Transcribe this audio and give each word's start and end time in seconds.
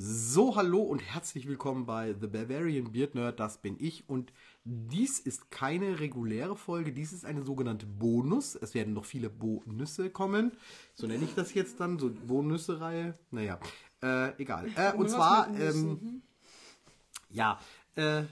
So, 0.00 0.54
hallo 0.54 0.80
und 0.80 1.00
herzlich 1.00 1.48
willkommen 1.48 1.84
bei 1.84 2.14
The 2.14 2.28
Bavarian 2.28 2.92
Beard 2.92 3.16
Nerd, 3.16 3.40
das 3.40 3.58
bin 3.58 3.74
ich 3.80 4.08
und 4.08 4.32
dies 4.62 5.18
ist 5.18 5.50
keine 5.50 5.98
reguläre 5.98 6.54
Folge, 6.54 6.92
dies 6.92 7.12
ist 7.12 7.24
eine 7.24 7.42
sogenannte 7.42 7.84
Bonus. 7.84 8.54
Es 8.54 8.74
werden 8.74 8.94
noch 8.94 9.04
viele 9.04 9.28
Bonusse 9.28 10.08
kommen, 10.10 10.52
so 10.94 11.08
nenne 11.08 11.24
ich 11.24 11.34
das 11.34 11.52
jetzt 11.52 11.80
dann, 11.80 11.98
so 11.98 12.10
Bonusse-Reihe, 12.10 13.18
naja, 13.32 13.58
äh, 14.00 14.40
egal. 14.40 14.70
Äh, 14.76 14.92
und 14.92 15.10
zwar, 15.10 15.52
ähm, 15.58 16.22
ja, 17.28 17.58
äh, 17.96 18.22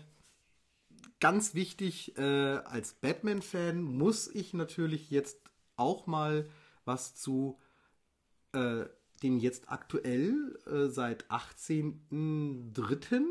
ganz 1.18 1.54
wichtig, 1.54 2.16
äh, 2.16 2.22
als 2.58 2.92
Batman-Fan 2.92 3.82
muss 3.82 4.28
ich 4.28 4.54
natürlich 4.54 5.10
jetzt 5.10 5.40
auch 5.74 6.06
mal 6.06 6.48
was 6.84 7.16
zu 7.16 7.58
dem 9.22 9.38
jetzt 9.38 9.70
aktuell 9.70 10.58
äh, 10.66 10.88
seit 10.88 11.24
18.03., 11.30 13.22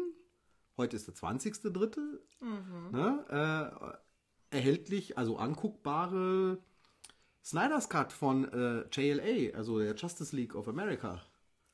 heute 0.77 0.95
ist 0.95 1.07
der 1.07 1.15
20.03., 1.15 1.99
Mhm. 2.41 2.91
ne, 2.91 3.99
äh, 4.51 4.55
erhältlich, 4.55 5.17
also 5.17 5.37
anguckbare 5.37 6.57
Snyder's 7.43 7.89
Cut 7.89 8.11
von 8.13 8.45
äh, 8.51 8.85
JLA, 8.91 9.55
also 9.55 9.79
der 9.79 9.95
Justice 9.95 10.35
League 10.35 10.53
of 10.55 10.67
America. 10.67 11.21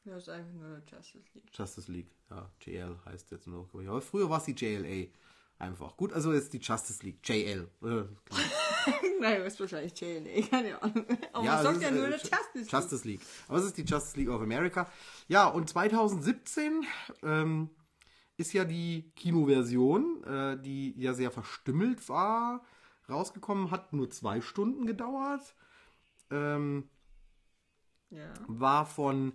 Ja, 0.05 0.17
ist 0.17 0.29
einfach 0.29 0.53
nur 0.53 0.81
Justice 0.91 1.23
League. 1.33 1.49
Justice 1.53 1.91
League, 1.91 2.11
ja, 2.29 2.49
JL 2.61 2.97
heißt 3.05 3.31
jetzt 3.31 3.47
nur. 3.47 3.69
noch. 3.73 3.87
Aber 3.87 4.01
früher 4.01 4.29
war 4.29 4.37
es 4.39 4.45
die 4.45 4.53
JLA. 4.55 5.07
Einfach. 5.61 5.95
Gut, 5.95 6.11
also 6.11 6.33
jetzt 6.33 6.53
die 6.53 6.57
Justice 6.57 7.05
League, 7.05 7.19
JL. 7.23 7.69
Äh. 7.83 8.03
Nein, 9.19 9.41
ist 9.43 9.59
wahrscheinlich 9.59 9.93
JLA, 9.99 10.41
keine 10.49 10.81
Ahnung. 10.81 11.05
Aber 11.33 11.45
Ja, 11.45 11.53
man 11.55 11.63
sagt 11.63 11.81
ja 11.83 11.89
ist, 11.89 11.95
nur 11.95 12.07
äh, 12.07 12.09
der 12.09 12.17
Justice 12.19 12.39
League. 12.55 12.71
Justice 12.71 13.07
League. 13.07 13.21
Aber 13.47 13.57
es 13.59 13.65
ist 13.65 13.77
die 13.77 13.83
Justice 13.83 14.17
League 14.17 14.29
of 14.29 14.41
America. 14.41 14.89
Ja, 15.27 15.45
und 15.47 15.69
2017 15.69 16.83
ähm, 17.21 17.69
ist 18.37 18.53
ja 18.53 18.65
die 18.65 19.11
Kinoversion, 19.15 20.23
äh, 20.23 20.59
die 20.59 20.99
ja 20.99 21.13
sehr 21.13 21.29
verstümmelt 21.29 22.09
war, 22.09 22.65
rausgekommen, 23.07 23.69
hat 23.69 23.93
nur 23.93 24.09
zwei 24.09 24.41
Stunden 24.41 24.87
gedauert. 24.87 25.53
Ähm, 26.31 26.89
Ja. 28.09 28.33
war 28.47 28.87
von 28.87 29.33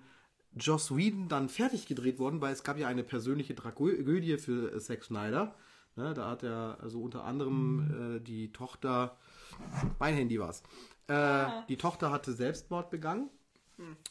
Joss 0.57 0.97
Whedon 0.97 1.29
dann 1.29 1.49
fertig 1.49 1.87
gedreht 1.87 2.19
worden, 2.19 2.41
weil 2.41 2.53
es 2.53 2.65
gab 2.65 2.79
ja 2.79 2.89
eine 2.89 3.05
persönliche 3.05 3.55
Tragödie 3.55 4.39
für 4.39 4.73
äh, 4.75 4.81
Zack 4.81 5.05
Snyder. 5.05 5.55
Ne, 5.97 6.13
da 6.13 6.29
hat 6.29 6.43
er 6.43 6.79
also 6.83 7.01
unter 7.01 7.25
anderem 7.25 8.17
äh, 8.17 8.21
die 8.21 8.53
Tochter, 8.53 9.17
mein 9.99 10.15
Handy 10.15 10.39
war's, 10.39 10.63
äh, 11.09 11.47
die 11.71 11.79
Tochter 11.79 12.11
hatte 12.11 12.33
Selbstmord 12.33 12.91
begangen 12.91 13.31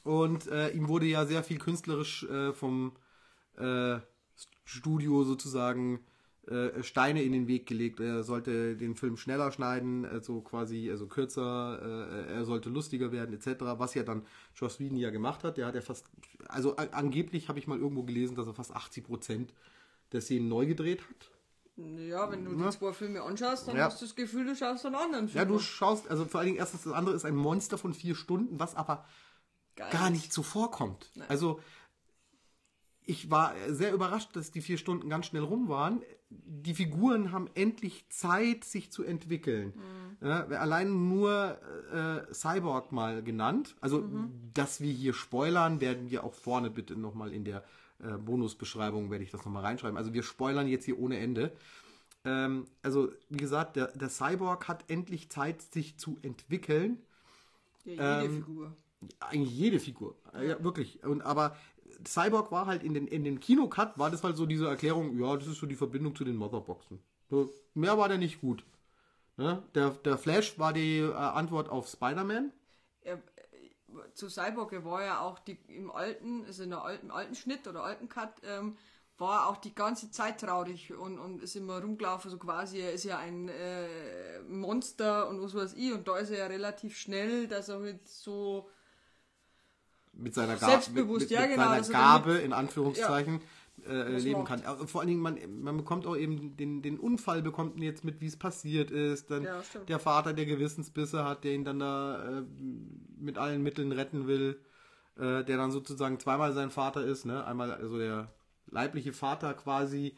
und 0.03 0.47
äh, 0.47 0.69
ihm 0.69 0.87
wurde 0.87 1.05
ja 1.05 1.25
sehr 1.25 1.43
viel 1.43 1.59
künstlerisch 1.59 2.23
äh, 2.23 2.53
vom 2.53 2.93
äh, 3.57 3.97
Studio 4.63 5.23
sozusagen 5.23 5.99
äh, 6.47 6.83
Steine 6.83 7.23
in 7.23 7.31
den 7.31 7.47
Weg 7.47 7.67
gelegt. 7.67 7.99
Er 7.99 8.23
sollte 8.23 8.75
den 8.75 8.95
Film 8.95 9.17
schneller 9.17 9.51
schneiden, 9.51 10.05
also 10.05 10.41
quasi, 10.41 10.89
also 10.89 11.07
kürzer, 11.07 12.27
er 12.27 12.45
sollte 12.45 12.69
lustiger 12.69 13.11
werden, 13.11 13.35
etc. 13.35 13.61
Was 13.77 13.93
ja 13.93 14.03
dann 14.03 14.25
Joss 14.55 14.79
Whedon 14.79 14.97
ja 14.97 15.09
gemacht 15.09 15.43
hat. 15.43 15.57
Der 15.57 15.67
hat 15.67 15.75
ja 15.75 15.81
fast, 15.81 16.07
also 16.47 16.75
angeblich 16.75 17.49
habe 17.49 17.59
ich 17.59 17.67
mal 17.67 17.79
irgendwo 17.79 18.03
gelesen, 18.03 18.35
dass 18.35 18.47
er 18.47 18.53
fast 18.53 18.75
80 18.75 19.03
Prozent 19.03 19.53
der 20.11 20.21
Szenen 20.21 20.47
neu 20.47 20.65
gedreht 20.65 21.01
hat. 21.01 21.34
Ja, 21.77 22.31
wenn 22.31 22.45
du 22.45 22.51
Ne? 22.51 22.69
die 22.71 22.77
zwei 22.77 22.93
Filme 22.93 23.21
anschaust, 23.21 23.67
dann 23.67 23.75
Ja. 23.75 23.85
hast 23.85 24.01
du 24.01 24.05
das 24.05 24.15
Gefühl, 24.15 24.45
du 24.45 24.55
schaust 24.55 24.85
einen 24.85 24.95
anderen 24.95 25.27
Film. 25.27 25.37
Ja, 25.37 25.45
du 25.45 25.59
schaust, 25.59 26.09
also 26.09 26.25
vor 26.25 26.39
allen 26.39 26.47
Dingen 26.47 26.57
erstens, 26.59 26.83
das 26.83 26.93
andere 26.93 27.15
ist 27.15 27.25
ein 27.25 27.35
Monster 27.35 27.77
von 27.77 27.93
vier 27.93 28.15
Stunden, 28.15 28.59
was 28.59 28.75
aber 28.75 29.05
Geil. 29.75 29.89
gar 29.91 30.09
nicht 30.09 30.31
so 30.31 30.41
vorkommt. 30.41 31.11
Also 31.27 31.59
ich 33.07 33.29
war 33.29 33.53
sehr 33.67 33.93
überrascht, 33.93 34.35
dass 34.35 34.51
die 34.51 34.61
vier 34.61 34.77
Stunden 34.77 35.09
ganz 35.09 35.27
schnell 35.27 35.43
rum 35.43 35.67
waren. 35.69 36.01
Die 36.29 36.73
Figuren 36.73 37.31
haben 37.31 37.49
endlich 37.53 38.07
Zeit, 38.09 38.63
sich 38.63 38.91
zu 38.91 39.03
entwickeln. 39.03 39.73
Ja, 40.21 40.45
allein 40.47 41.07
nur 41.09 41.59
äh, 41.93 42.33
Cyborg 42.33 42.91
mal 42.91 43.21
genannt. 43.21 43.75
Also, 43.79 44.03
dass 44.53 44.81
wir 44.81 44.91
hier 44.91 45.13
spoilern, 45.13 45.81
werden 45.81 46.09
wir 46.09 46.23
auch 46.23 46.33
vorne 46.33 46.71
bitte 46.71 46.95
nochmal 46.95 47.31
in 47.31 47.43
der 47.45 47.63
äh, 47.99 48.17
Bonusbeschreibung, 48.17 49.11
werde 49.11 49.23
ich 49.23 49.31
das 49.31 49.45
nochmal 49.45 49.63
reinschreiben. 49.63 49.97
Also 49.97 50.13
wir 50.13 50.23
spoilern 50.23 50.67
jetzt 50.67 50.85
hier 50.85 50.99
ohne 50.99 51.17
Ende. 51.19 51.51
Ähm, 52.25 52.65
also, 52.81 53.11
wie 53.29 53.37
gesagt, 53.37 53.75
der, 53.75 53.87
der 53.89 54.09
Cyborg 54.09 54.67
hat 54.67 54.89
endlich 54.89 55.29
Zeit, 55.29 55.61
sich 55.61 55.97
zu 55.97 56.17
entwickeln 56.21 56.97
Ja, 57.85 58.21
jede 58.21 58.25
ähm, 58.25 58.31
Figur. 58.43 58.77
eigentlich 59.19 59.55
jede 59.57 59.79
Figur. 59.79 60.15
Ja, 60.33 60.63
wirklich. 60.63 61.03
Und 61.03 61.21
aber 61.21 61.55
Cyborg 62.07 62.51
war 62.51 62.65
halt 62.65 62.83
in 62.83 62.93
den, 62.93 63.07
in 63.07 63.23
den 63.23 63.39
Kinocut, 63.39 63.97
war 63.97 64.11
das 64.11 64.23
halt 64.23 64.37
so 64.37 64.45
diese 64.45 64.67
Erklärung, 64.67 65.19
ja, 65.19 65.35
das 65.37 65.47
ist 65.47 65.59
so 65.59 65.65
die 65.67 65.75
Verbindung 65.75 66.15
zu 66.15 66.23
den 66.23 66.35
Motherboxen. 66.35 66.99
So, 67.29 67.53
mehr 67.73 67.97
war 67.97 68.09
der 68.09 68.17
nicht 68.17 68.41
gut. 68.41 68.65
Ne? 69.37 69.63
Der, 69.75 69.91
der 69.91 70.17
Flash 70.17 70.57
war 70.59 70.73
die 70.73 70.99
äh, 70.99 71.13
Antwort 71.13 71.69
auf 71.69 71.87
Spider-Man. 71.87 72.51
Er, 73.01 73.15
äh, 73.15 73.19
zu 74.13 74.29
Cyborg 74.29 74.73
er 74.73 74.85
war 74.85 75.03
ja 75.03 75.19
auch 75.21 75.39
die, 75.39 75.57
im 75.67 75.91
alten, 75.91 76.45
also 76.45 76.63
in 76.63 76.69
der 76.69 76.83
alten, 76.83 77.11
alten 77.11 77.35
Schnitt 77.35 77.67
oder 77.67 77.83
alten 77.83 78.09
Cut, 78.09 78.41
ähm, 78.43 78.77
war 79.17 79.41
er 79.41 79.49
auch 79.49 79.57
die 79.57 79.73
ganze 79.73 80.11
Zeit 80.11 80.41
traurig 80.41 80.93
und, 80.93 81.19
und 81.19 81.41
ist 81.41 81.55
immer 81.55 81.81
rumgelaufen, 81.81 82.29
so 82.29 82.37
quasi, 82.37 82.79
er 82.79 82.91
ist 82.91 83.05
ja 83.05 83.17
ein 83.17 83.47
äh, 83.47 84.41
Monster 84.47 85.29
und 85.29 85.41
was 85.41 85.55
weiß 85.55 85.73
ich, 85.75 85.93
und 85.93 86.07
da 86.07 86.17
ist 86.17 86.31
er 86.31 86.39
ja 86.39 86.47
relativ 86.47 86.97
schnell, 86.97 87.47
dass 87.47 87.69
er 87.69 87.79
halt 87.79 88.07
so 88.07 88.69
mit 90.11 90.33
seiner, 90.33 90.55
Ga 90.57 90.67
Selbstbewusst, 90.67 91.29
mit, 91.29 91.29
mit, 91.29 91.31
ja, 91.31 91.41
mit 91.41 91.49
genau, 91.51 91.83
seiner 91.83 91.97
Gabe, 91.97 92.29
damit- 92.33 92.45
in 92.45 92.53
Anführungszeichen, 92.53 93.41
äh, 93.87 94.17
leben 94.17 94.39
macht. 94.39 94.47
kann. 94.47 94.65
Aber 94.65 94.87
Vor 94.87 95.01
allen 95.01 95.09
Dingen, 95.09 95.21
man, 95.21 95.37
man 95.61 95.77
bekommt 95.77 96.05
auch 96.05 96.15
eben 96.15 96.55
den, 96.57 96.81
den 96.81 96.99
Unfall, 96.99 97.41
bekommt 97.41 97.79
jetzt 97.79 98.03
mit, 98.03 98.21
wie 98.21 98.27
es 98.27 98.37
passiert 98.37 98.91
ist. 98.91 99.31
Dann 99.31 99.43
Ja, 99.43 99.61
der 99.87 99.99
Vater, 99.99 100.33
der 100.33 100.45
Gewissensbisse 100.45 101.25
hat, 101.25 101.43
der 101.43 101.53
ihn 101.53 101.65
dann 101.65 101.79
da 101.79 102.39
äh, 102.39 102.43
mit 103.17 103.37
allen 103.37 103.63
Mitteln 103.63 103.91
retten 103.91 104.27
will, 104.27 104.59
äh, 105.17 105.43
der 105.43 105.57
dann 105.57 105.71
sozusagen 105.71 106.19
zweimal 106.19 106.53
sein 106.53 106.71
Vater 106.71 107.03
ist. 107.03 107.25
Ne? 107.25 107.45
Einmal 107.45 107.71
also 107.71 107.97
der 107.97 108.33
leibliche 108.67 109.13
Vater 109.13 109.53
quasi 109.53 110.15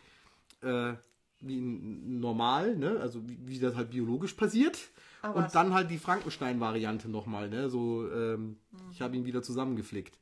äh, 0.62 0.94
wie 1.40 1.62
normal, 1.62 2.76
ne? 2.78 3.00
also 3.00 3.28
wie, 3.28 3.38
wie 3.46 3.60
das 3.60 3.76
halt 3.76 3.92
biologisch 3.92 4.34
passiert. 4.34 4.80
Aber 5.22 5.40
Und 5.40 5.56
dann 5.56 5.74
halt 5.74 5.90
die 5.90 5.98
Frankenstein-Variante 5.98 7.10
nochmal, 7.10 7.50
ne? 7.50 7.70
So, 7.70 8.10
ähm, 8.12 8.58
ich 8.92 9.02
habe 9.02 9.16
ihn 9.16 9.26
wieder 9.26 9.42
zusammengeflickt. 9.42 10.18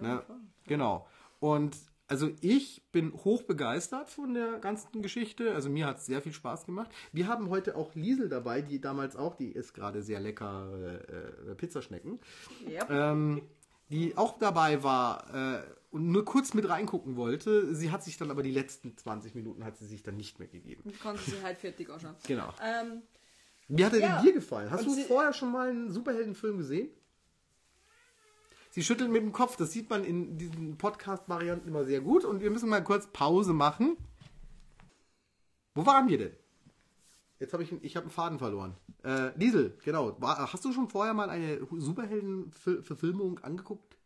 Ne? 0.00 0.22
Genau. 0.66 1.06
Und 1.40 1.76
also 2.06 2.30
ich 2.40 2.82
bin 2.92 3.12
hoch 3.14 3.42
begeistert 3.42 4.10
von 4.10 4.34
der 4.34 4.58
ganzen 4.58 5.00
Geschichte. 5.02 5.54
Also 5.54 5.70
mir 5.70 5.86
hat 5.86 5.98
es 5.98 6.06
sehr 6.06 6.20
viel 6.22 6.32
Spaß 6.32 6.66
gemacht. 6.66 6.90
Wir 7.12 7.28
haben 7.28 7.48
heute 7.48 7.76
auch 7.76 7.94
Liesel 7.94 8.28
dabei, 8.28 8.60
die 8.62 8.80
damals 8.80 9.16
auch, 9.16 9.34
die 9.36 9.52
isst 9.52 9.74
gerade 9.74 10.02
sehr 10.02 10.20
lecker 10.20 10.70
äh, 10.76 11.50
äh, 11.50 11.54
Pizzaschnecken, 11.54 12.20
ja, 12.68 13.12
ähm, 13.12 13.42
die 13.90 14.16
auch 14.16 14.38
dabei 14.38 14.82
war 14.82 15.34
äh, 15.34 15.62
und 15.90 16.10
nur 16.10 16.24
kurz 16.24 16.52
mit 16.54 16.68
reingucken 16.68 17.16
wollte. 17.16 17.74
Sie 17.74 17.90
hat 17.90 18.02
sich 18.04 18.16
dann 18.16 18.30
aber 18.30 18.42
die 18.42 18.50
letzten 18.50 18.96
20 18.96 19.34
Minuten 19.34 19.64
hat 19.64 19.76
sie 19.78 19.86
sich 19.86 20.02
dann 20.02 20.16
nicht 20.16 20.38
mehr 20.38 20.48
gegeben. 20.48 20.82
kann 21.02 21.16
sie 21.16 21.42
halt 21.42 21.58
fertig 21.58 21.88
anschauen. 21.90 22.16
Genau. 22.26 22.52
Ähm, 22.62 23.02
Wie 23.68 23.84
hat 23.84 23.92
er 23.94 24.00
Ja. 24.00 24.16
denn 24.16 24.24
dir 24.26 24.32
gefallen? 24.34 24.70
Hast 24.70 24.86
du 24.86 24.94
vorher 25.04 25.32
schon 25.32 25.52
mal 25.52 25.70
einen 25.70 25.90
Superheldenfilm 25.90 26.58
gesehen? 26.58 26.90
Sie 28.74 28.82
schüttelt 28.82 29.08
mit 29.08 29.22
dem 29.22 29.30
Kopf. 29.30 29.56
Das 29.56 29.70
sieht 29.70 29.88
man 29.88 30.02
in 30.02 30.36
diesen 30.36 30.76
Podcast-Varianten 30.76 31.68
immer 31.68 31.84
sehr 31.84 32.00
gut. 32.00 32.24
Und 32.24 32.40
wir 32.40 32.50
müssen 32.50 32.68
mal 32.68 32.82
kurz 32.82 33.06
Pause 33.06 33.52
machen. 33.52 33.96
Wo 35.76 35.86
waren 35.86 36.08
wir 36.08 36.18
denn? 36.18 36.36
Jetzt 37.38 37.52
habe 37.52 37.62
ich, 37.62 37.70
ich 37.84 37.94
habe 37.94 38.06
einen 38.06 38.10
Faden 38.10 38.40
verloren. 38.40 38.76
Äh, 39.04 39.28
Liesel, 39.38 39.78
genau. 39.84 40.20
War, 40.20 40.52
hast 40.52 40.64
du 40.64 40.72
schon 40.72 40.88
vorher 40.88 41.14
mal 41.14 41.30
eine 41.30 41.64
Superhelden-Verfilmung 41.70 43.38
angeguckt? 43.44 43.96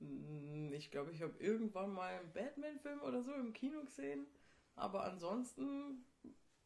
Mm, 0.00 0.72
Ich 0.72 0.90
glaube, 0.90 1.12
ich 1.12 1.22
habe 1.22 1.34
irgendwann 1.38 1.92
mal 1.94 2.12
einen 2.12 2.32
Batman-Film 2.32 3.02
oder 3.02 3.22
so 3.22 3.32
im 3.34 3.52
Kino 3.52 3.84
gesehen. 3.84 4.26
Aber 4.74 5.04
ansonsten 5.04 6.04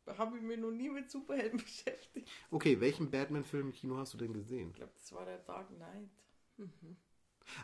habe 0.07 0.39
ich 0.39 0.43
mich 0.43 0.59
noch 0.59 0.71
nie 0.71 0.89
mit 0.89 1.11
Superhelden 1.11 1.59
beschäftigt. 1.63 2.27
Okay, 2.51 2.81
welchen 2.81 3.11
Batman-Film 3.11 3.67
im 3.67 3.73
Kino 3.75 3.99
hast 3.99 4.15
du 4.15 4.17
denn 4.17 4.33
gesehen? 4.33 4.71
Ich 4.71 4.77
glaube, 4.77 4.93
das 4.95 5.13
war 5.13 5.27
der 5.27 5.41
Dark 5.41 5.69
Knight. 5.69 6.09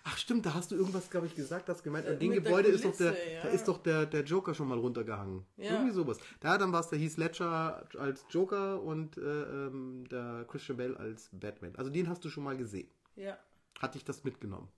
Ach 0.04 0.16
stimmt, 0.18 0.44
da 0.46 0.54
hast 0.54 0.70
du 0.70 0.76
irgendwas, 0.76 1.10
glaube 1.10 1.26
ich, 1.26 1.34
gesagt, 1.34 1.68
hast 1.68 1.82
gemeint, 1.82 2.06
an 2.06 2.18
dem 2.18 2.32
Gebäude 2.32 2.68
ist 2.68 2.84
doch 2.84 2.96
der, 2.96 3.12
Kulisse, 3.12 3.32
ja. 3.32 3.42
da 3.42 3.48
ist 3.48 3.66
doch 3.68 3.78
der, 3.82 4.06
der 4.06 4.24
Joker 4.24 4.54
schon 4.54 4.68
mal 4.68 4.78
runtergehangen. 4.78 5.44
Ja. 5.56 5.72
Irgendwie 5.72 5.92
sowas. 5.92 6.18
Da 6.40 6.58
dann 6.58 6.72
war 6.72 6.80
es 6.80 6.88
der 6.88 6.98
Heath 6.98 7.16
Ledger 7.16 7.88
als 7.98 8.24
Joker 8.30 8.82
und 8.82 9.16
äh, 9.16 9.20
ähm, 9.20 10.04
der 10.10 10.44
Christian 10.48 10.76
Bale 10.78 10.96
als 10.98 11.30
Batman. 11.32 11.74
Also 11.76 11.90
den 11.90 12.08
hast 12.08 12.24
du 12.24 12.28
schon 12.28 12.44
mal 12.44 12.56
gesehen. 12.56 12.88
Ja, 13.16 13.38
Hat 13.78 13.94
dich 13.94 14.04
das 14.04 14.24
mitgenommen? 14.24 14.68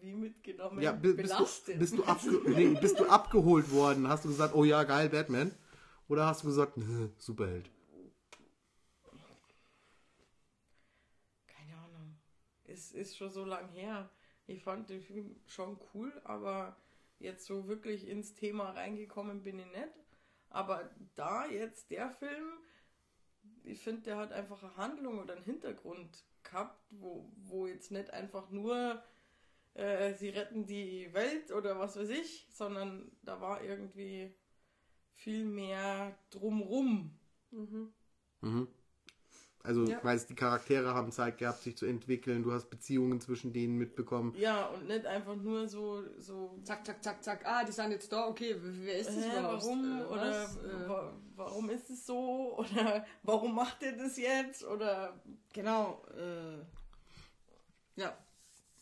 wie 0.00 0.14
mitgenommen. 0.14 0.80
Ja, 0.82 0.92
bi- 0.92 1.12
bist 1.14 1.32
du, 1.32 1.36
belastet. 1.36 1.78
bist, 1.78 1.96
du 1.96 2.04
abge 2.04 2.30
nee, 2.50 2.76
bist 2.80 2.98
du 2.98 3.06
abgeholt 3.06 3.70
worden? 3.70 4.08
Hast 4.08 4.24
du 4.24 4.28
gesagt, 4.28 4.54
oh 4.54 4.64
ja, 4.64 4.82
geil, 4.84 5.08
Batman? 5.08 5.52
Oder 6.08 6.26
hast 6.26 6.42
du 6.42 6.48
gesagt, 6.48 6.74
Superheld? 7.18 7.70
Keine 11.46 11.76
Ahnung. 11.76 12.16
Es 12.74 12.90
ist 12.90 13.16
schon 13.16 13.30
so 13.30 13.44
lang 13.44 13.68
her. 13.68 14.10
Ich 14.46 14.62
fand 14.62 14.90
den 14.90 15.00
Film 15.00 15.36
schon 15.46 15.78
cool, 15.94 16.12
aber 16.24 16.76
jetzt 17.20 17.46
so 17.46 17.68
wirklich 17.68 18.08
ins 18.08 18.34
Thema 18.34 18.70
reingekommen 18.70 19.42
bin 19.42 19.60
ich 19.60 19.66
nicht. 19.66 19.94
Aber 20.50 20.90
da 21.14 21.46
jetzt 21.46 21.90
der 21.90 22.10
Film, 22.10 22.52
ich 23.62 23.80
finde, 23.80 24.02
der 24.02 24.16
hat 24.16 24.32
einfach 24.32 24.62
eine 24.62 24.76
Handlung 24.76 25.20
oder 25.20 25.34
einen 25.34 25.44
Hintergrund 25.44 26.24
gehabt, 26.42 26.84
wo, 26.90 27.32
wo 27.36 27.66
jetzt 27.66 27.92
nicht 27.92 28.10
einfach 28.10 28.50
nur 28.50 29.02
äh, 29.74 30.14
sie 30.14 30.30
retten 30.30 30.66
die 30.66 31.12
Welt 31.14 31.52
oder 31.52 31.78
was 31.78 31.96
weiß 31.96 32.10
ich, 32.10 32.46
sondern 32.50 33.10
da 33.22 33.40
war 33.40 33.62
irgendwie 33.62 34.34
viel 35.14 35.44
mehr 35.44 36.18
drumrum. 36.30 37.16
Mhm. 37.50 37.92
Also, 39.66 39.84
Ja. 39.86 39.98
weil 40.02 40.16
es 40.16 40.26
die 40.26 40.34
Charaktere 40.34 40.92
haben 40.92 41.10
Zeit 41.10 41.38
gehabt, 41.38 41.62
sich 41.62 41.74
zu 41.74 41.86
entwickeln. 41.86 42.42
Du 42.42 42.52
hast 42.52 42.68
Beziehungen 42.68 43.18
zwischen 43.22 43.54
denen 43.54 43.78
mitbekommen. 43.78 44.34
Ja, 44.36 44.66
und 44.66 44.86
nicht 44.86 45.06
einfach 45.06 45.36
nur 45.36 45.66
so, 45.68 46.02
so 46.18 46.58
Zack, 46.64 46.84
zack, 46.86 47.02
zack, 47.02 47.24
zack. 47.24 47.46
Ah, 47.46 47.64
die 47.64 47.72
sind 47.72 47.90
jetzt 47.90 48.12
da. 48.12 48.28
Okay, 48.28 48.56
wer 48.60 48.98
ist 48.98 49.08
das 49.08 49.16
überhaupt? 49.24 49.62
warum 49.64 50.00
Äh, 50.00 50.04
oder? 50.04 50.42
Äh, 50.44 50.88
wa 50.88 51.12
warum 51.36 51.70
ist 51.70 51.88
es 51.88 52.04
so 52.04 52.58
oder 52.58 53.06
warum 53.22 53.54
macht 53.54 53.82
ihr 53.82 53.96
das 53.96 54.18
jetzt 54.18 54.64
oder 54.64 55.18
genau. 55.54 56.04
Äh, 56.14 56.58
ja, 58.00 58.16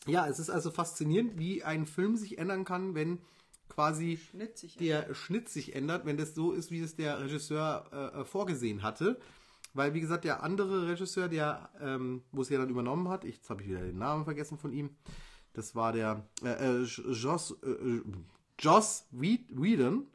Ja, 0.09 0.27
es 0.27 0.39
ist 0.41 0.51
also 0.51 0.71
faszinierend, 0.73 1.39
wie 1.39 1.63
ein 1.63 1.87
Film 1.87 2.17
sich 2.17 2.39
ändern 2.39 2.65
kann, 2.65 2.95
wenn 2.97 3.21
quasi 3.69 4.19
schnitzig. 4.31 4.77
der 4.79 5.15
Schnitt 5.15 5.49
sich 5.49 5.75
ändert, 5.77 6.05
wenn 6.07 6.17
das 6.17 6.35
so 6.35 6.53
ist, 6.53 6.71
wie 6.73 6.81
es 6.81 6.97
der 6.97 7.21
Regisseur 7.21 7.87
äh, 7.93 8.21
äh, 8.21 8.25
vorgesehen 8.25 8.83
hatte. 8.83 9.21
Weil, 9.75 9.95
wie 9.95 10.01
gesagt, 10.01 10.25
der 10.25 10.43
andere 10.43 10.87
Regisseur, 10.87 11.29
der, 11.29 11.71
ähm, 11.81 12.23
wo 12.33 12.43
es 12.43 12.49
ja 12.51 12.59
dann 12.59 12.69
übernommen 12.69 13.09
hat, 13.09 13.25
ich, 13.25 13.37
jetzt 13.37 13.51
habe 13.51 13.63
ich 13.63 13.69
wieder 13.69 13.81
den 13.81 13.99
Namen 13.99 14.25
vergessen 14.25 14.59
von 14.59 14.73
ihm, 14.73 14.91
das 15.55 15.75
war 15.75 15.93
der 15.93 16.27
äh, 16.45 16.83
äh, 16.83 16.83
Joss, 16.85 17.57
äh, 17.63 18.01
Joss 18.59 19.07
Whed- 19.11 19.49
Whedon, 19.51 20.07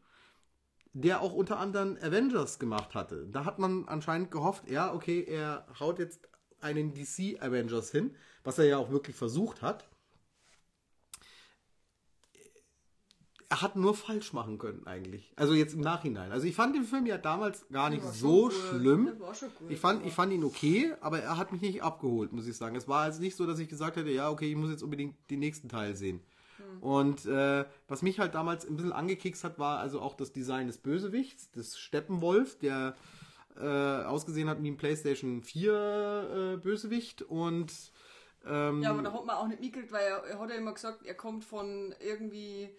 der 0.94 1.22
auch 1.22 1.34
unter 1.34 1.60
anderem 1.60 1.98
Avengers 2.02 2.60
gemacht 2.60 2.96
hatte. 2.96 3.28
Da 3.32 3.46
hat 3.46 3.60
man 3.60 3.88
anscheinend 3.88 4.32
gehofft, 4.32 4.70
ja, 4.70 4.94
okay, 4.94 5.24
er 5.24 5.68
haut 5.80 6.00
jetzt 6.00 6.28
einen 6.60 6.94
DC 6.94 7.42
Avengers 7.42 7.92
hin, 7.92 8.16
was 8.44 8.58
er 8.58 8.66
ja 8.66 8.78
auch 8.78 8.90
wirklich 8.90 9.16
versucht 9.16 9.62
hat. 9.62 9.88
Er 13.50 13.62
hat 13.62 13.78
nur 13.78 13.96
falsch 13.96 14.34
machen 14.34 14.58
können 14.58 14.86
eigentlich. 14.86 15.32
Also 15.38 15.54
jetzt 15.54 15.74
im 15.74 15.80
Nachhinein. 15.80 16.32
Also 16.34 16.46
ich 16.46 16.56
fand 16.56 16.76
den 16.76 16.84
Film 16.84 17.06
ja 17.06 17.18
damals 17.18 17.66
gar 17.70 17.90
nicht 17.90 18.04
so 18.04 18.50
schlimm. 18.50 19.06
Gut, 19.18 19.38
Ich 19.70 19.80
fand, 19.80 20.06
ich 20.06 20.14
fand 20.14 20.34
ihn 20.34 20.44
okay, 20.44 20.94
aber 21.00 21.20
er 21.20 21.38
hat 21.38 21.54
mich 21.54 21.62
nicht 21.62 21.82
abgeholt, 21.82 22.34
muss 22.34 22.46
ich 22.46 22.58
sagen. 22.58 22.76
Es 22.76 22.90
war 22.90 23.04
also 23.04 23.22
nicht 23.22 23.38
so, 23.38 23.46
dass 23.46 23.60
ich 23.60 23.70
gesagt 23.70 23.96
hätte, 23.96 24.10
ja, 24.10 24.30
okay, 24.30 24.50
ich 24.50 24.56
muss 24.58 24.70
jetzt 24.70 24.84
unbedingt 24.84 25.16
den 25.30 25.40
nächsten 25.40 25.70
Teil 25.70 25.96
sehen. 25.96 26.20
Hm. 26.58 26.84
Und 26.84 27.26
äh, 27.26 27.64
was 27.88 28.02
mich 28.02 28.20
halt 28.20 28.36
damals 28.36 28.68
ein 28.68 28.76
bisschen 28.76 28.92
angekickt 28.92 29.42
hat, 29.46 29.58
war 29.58 29.80
also 29.80 30.02
auch 30.02 30.16
das 30.16 30.34
Design 30.34 30.68
des 30.68 30.78
Bösewichts, 30.78 31.50
des 31.52 31.78
Steppenwolf, 31.78 32.60
der 32.60 32.96
äh, 33.56 33.66
ausgesehen 34.04 34.50
hat 34.50 34.62
wie 34.62 34.72
ein 34.72 34.78
PlayStation 34.78 35.42
4 35.42 36.54
äh, 36.56 36.58
Bösewicht 36.58 37.22
und 37.22 37.72
ähm, 38.46 38.82
Ja, 38.82 38.92
aber 38.92 39.02
da 39.02 39.14
hat 39.14 39.26
man 39.26 39.36
auch 39.36 39.48
nicht 39.48 39.62
mitgekriegt, 39.62 39.92
weil 39.92 40.06
er, 40.06 40.24
er 40.26 40.40
hat 40.40 40.50
ja 40.50 40.56
immer 40.56 40.74
gesagt, 40.74 41.06
er 41.06 41.16
kommt 41.16 41.44
von 41.44 41.96
irgendwie. 42.00 42.70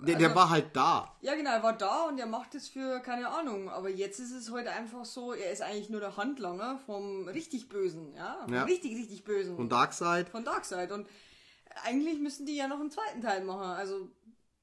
Der, 0.00 0.16
der 0.16 0.28
also- 0.28 0.34
war 0.40 0.50
halt 0.50 0.74
da. 0.74 1.16
Ja, 1.20 1.34
genau, 1.34 1.50
er 1.50 1.62
war 1.62 1.72
da 1.76 2.04
und 2.04 2.18
er 2.18 2.26
macht 2.26 2.54
es 2.54 2.68
für 2.68 3.00
keine 3.00 3.28
Ahnung. 3.28 3.68
Aber 3.70 3.88
jetzt 3.88 4.18
ist 4.20 4.32
es 4.32 4.50
halt 4.50 4.66
einfach 4.68 5.04
so, 5.04 5.32
er 5.32 5.52
ist 5.52 5.62
eigentlich 5.62 5.90
nur 5.90 6.00
der 6.00 6.16
Handlanger 6.16 6.78
vom 6.86 7.28
richtig 7.28 7.68
Bösen, 7.68 8.14
ja? 8.14 8.40
Vom 8.44 8.54
Ja. 8.54 8.64
richtig, 8.64 8.96
richtig 8.96 9.24
Bösen. 9.24 9.56
Von 9.56 9.68
Darkseid. 9.68 10.28
von 10.28 10.44
Darkseid. 10.44 10.92
Und 10.92 11.06
eigentlich 11.84 12.18
müssen 12.20 12.46
die 12.46 12.56
ja 12.56 12.68
noch 12.68 12.80
einen 12.80 12.90
zweiten 12.90 13.20
Teil 13.20 13.44
machen. 13.44 13.62
Also, 13.62 14.08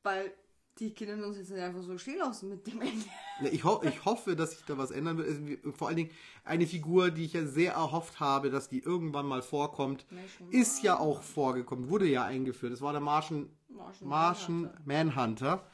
weil 0.03 0.33
die 0.79 0.93
können 0.93 1.23
uns 1.23 1.37
jetzt 1.37 1.51
nicht 1.51 1.61
einfach 1.61 1.83
so 1.83 1.97
stehen 1.97 2.19
lassen 2.19 2.49
mit 2.49 2.65
dem 2.65 2.81
Ende. 2.81 3.05
Ich, 3.51 3.63
ho 3.63 3.81
ich 3.83 4.05
hoffe, 4.05 4.35
dass 4.35 4.51
sich 4.51 4.65
da 4.65 4.77
was 4.77 4.91
ändern 4.91 5.17
wird. 5.17 5.27
Also, 5.27 5.71
Vor 5.71 5.87
allen 5.87 5.97
Dingen 5.97 6.11
eine 6.43 6.67
Figur, 6.67 7.11
die 7.11 7.25
ich 7.25 7.33
ja 7.33 7.45
sehr 7.45 7.73
erhofft 7.73 8.19
habe, 8.19 8.49
dass 8.49 8.69
die 8.69 8.79
irgendwann 8.79 9.25
mal 9.25 9.41
vorkommt, 9.41 10.05
ist 10.51 10.83
ja 10.83 10.97
auch 10.97 11.21
vorgekommen, 11.21 11.89
wurde 11.89 12.07
ja 12.07 12.25
eingeführt. 12.25 12.73
Das 12.73 12.81
war 12.81 12.91
der 12.91 13.01
Martian, 13.01 13.49
Martian 13.67 14.09
Martian 14.09 14.69
Manhunter. 14.85 15.67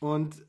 Und 0.00 0.46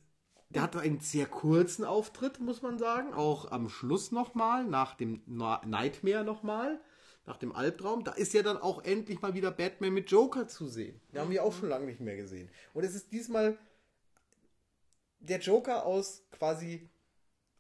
der 0.50 0.62
hatte 0.62 0.80
einen 0.80 1.00
sehr 1.00 1.26
kurzen 1.26 1.84
Auftritt, 1.84 2.40
muss 2.40 2.62
man 2.62 2.78
sagen. 2.78 3.14
Auch 3.14 3.52
am 3.52 3.70
Schluss 3.70 4.12
nochmal, 4.12 4.66
nach 4.66 4.96
dem 4.96 5.22
Nightmare 5.26 6.24
nochmal, 6.24 6.80
nach 7.26 7.38
dem 7.38 7.54
Albtraum. 7.54 8.04
Da 8.04 8.12
ist 8.12 8.34
ja 8.34 8.44
dann 8.44 8.58
auch 8.58 8.84
endlich 8.84 9.22
mal 9.22 9.34
wieder 9.34 9.52
Batman 9.52 9.94
mit 9.94 10.12
Joker 10.12 10.48
zu 10.48 10.68
sehen. 10.68 11.02
Den 11.12 11.22
haben 11.22 11.32
wir 11.32 11.44
auch 11.44 11.54
schon 11.54 11.70
lange 11.70 11.86
nicht 11.86 12.00
mehr 12.00 12.16
gesehen. 12.16 12.50
Und 12.74 12.84
es 12.84 12.96
ist 12.96 13.12
diesmal 13.12 13.58
der 15.26 15.40
Joker 15.40 15.86
aus 15.86 16.24
quasi 16.32 16.90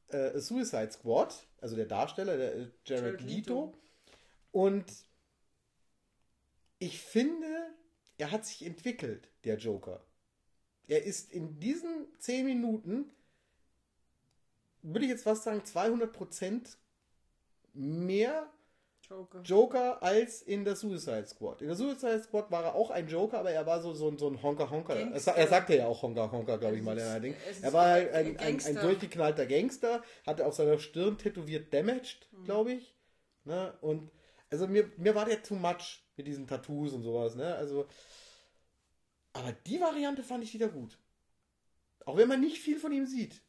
äh, 0.09 0.39
Suicide 0.39 0.91
Squad, 0.91 1.47
also 1.61 1.75
der 1.75 1.85
Darsteller, 1.85 2.37
der 2.37 2.55
äh, 2.55 2.59
Jared, 2.85 3.03
Jared 3.03 3.21
Leto. 3.21 3.73
Und 4.51 4.85
ich 6.79 7.01
finde, 7.01 7.73
er 8.17 8.31
hat 8.31 8.45
sich 8.45 8.65
entwickelt, 8.65 9.29
der 9.43 9.57
Joker. 9.57 10.05
Er 10.87 11.03
ist 11.03 11.31
in 11.31 11.59
diesen 11.59 12.07
10 12.19 12.45
Minuten, 12.45 13.11
würde 14.81 15.05
ich 15.05 15.11
jetzt 15.11 15.23
fast 15.23 15.43
sagen, 15.43 15.61
200% 15.61 16.77
mehr 17.73 18.49
Joker. 19.09 19.41
Joker 19.41 20.01
als 20.03 20.41
in 20.41 20.65
der 20.65 20.75
Suicide 20.75 21.25
Squad. 21.27 21.61
In 21.61 21.67
der 21.67 21.75
Suicide 21.75 22.23
Squad 22.23 22.49
war 22.51 22.63
er 22.63 22.75
auch 22.75 22.89
ein 22.91 23.07
Joker, 23.07 23.39
aber 23.39 23.51
er 23.51 23.65
war 23.65 23.81
so, 23.81 23.93
so, 23.93 24.15
so 24.17 24.27
ein 24.29 24.41
Honker-Honker. 24.41 24.95
Er, 24.95 25.19
sa- 25.19 25.33
er 25.33 25.47
sagte 25.47 25.75
ja 25.75 25.85
auch 25.87 26.01
Honker-Honker, 26.01 26.57
glaube 26.57 26.75
ich 26.77 26.81
mal. 26.81 26.97
Ist- 26.97 27.15
in 27.15 27.21
Ding. 27.21 27.35
Er 27.61 27.73
war 27.73 27.85
halt 27.87 28.11
ein 28.13 28.37
ein, 28.39 28.59
ein, 28.59 28.65
ein 28.65 28.75
durchgeknallter 28.81 29.45
Gangster, 29.45 30.01
hatte 30.25 30.45
auf 30.45 30.55
seiner 30.55 30.79
Stirn 30.79 31.17
tätowiert 31.17 31.73
Damaged, 31.73 32.27
Mhm. 32.31 32.43
glaube 32.45 32.71
ich. 32.73 32.95
Ne? 33.43 33.73
Und 33.81 34.09
also 34.49 34.67
mir, 34.67 34.89
mir 34.97 35.13
war 35.15 35.25
der 35.25 35.41
too 35.43 35.55
much 35.55 36.03
mit 36.17 36.25
diesen 36.27 36.47
Tattoos 36.47 36.93
und 36.93 37.03
sowas. 37.03 37.35
Ne? 37.35 37.53
Also, 37.55 37.87
aber 39.33 39.51
die 39.65 39.79
Variante 39.79 40.23
fand 40.23 40.43
ich 40.43 40.53
wieder 40.53 40.69
gut. 40.69 40.97
Auch 42.05 42.17
wenn 42.17 42.27
man 42.27 42.39
nicht 42.39 42.59
viel 42.59 42.79
von 42.79 42.91
ihm 42.91 43.05
sieht. 43.05 43.41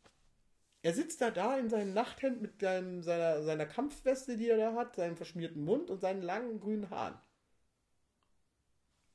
Er 0.87 0.95
sitzt 0.95 1.21
da 1.21 1.33
da 1.33 1.59
in 1.59 1.69
seinem 1.69 1.95
Nachthemd 1.95 2.41
mit 2.41 2.61
seinem, 2.61 3.03
seiner, 3.03 3.43
seiner 3.43 3.67
Kampfweste, 3.67 4.37
die 4.37 4.49
er 4.49 4.57
da 4.57 4.75
hat, 4.75 4.95
seinem 4.95 5.17
verschmierten 5.17 5.65
Mund 5.65 5.91
und 5.91 6.01
seinen 6.01 6.23
langen 6.23 6.61
grünen 6.61 6.91
Haaren. 6.91 7.19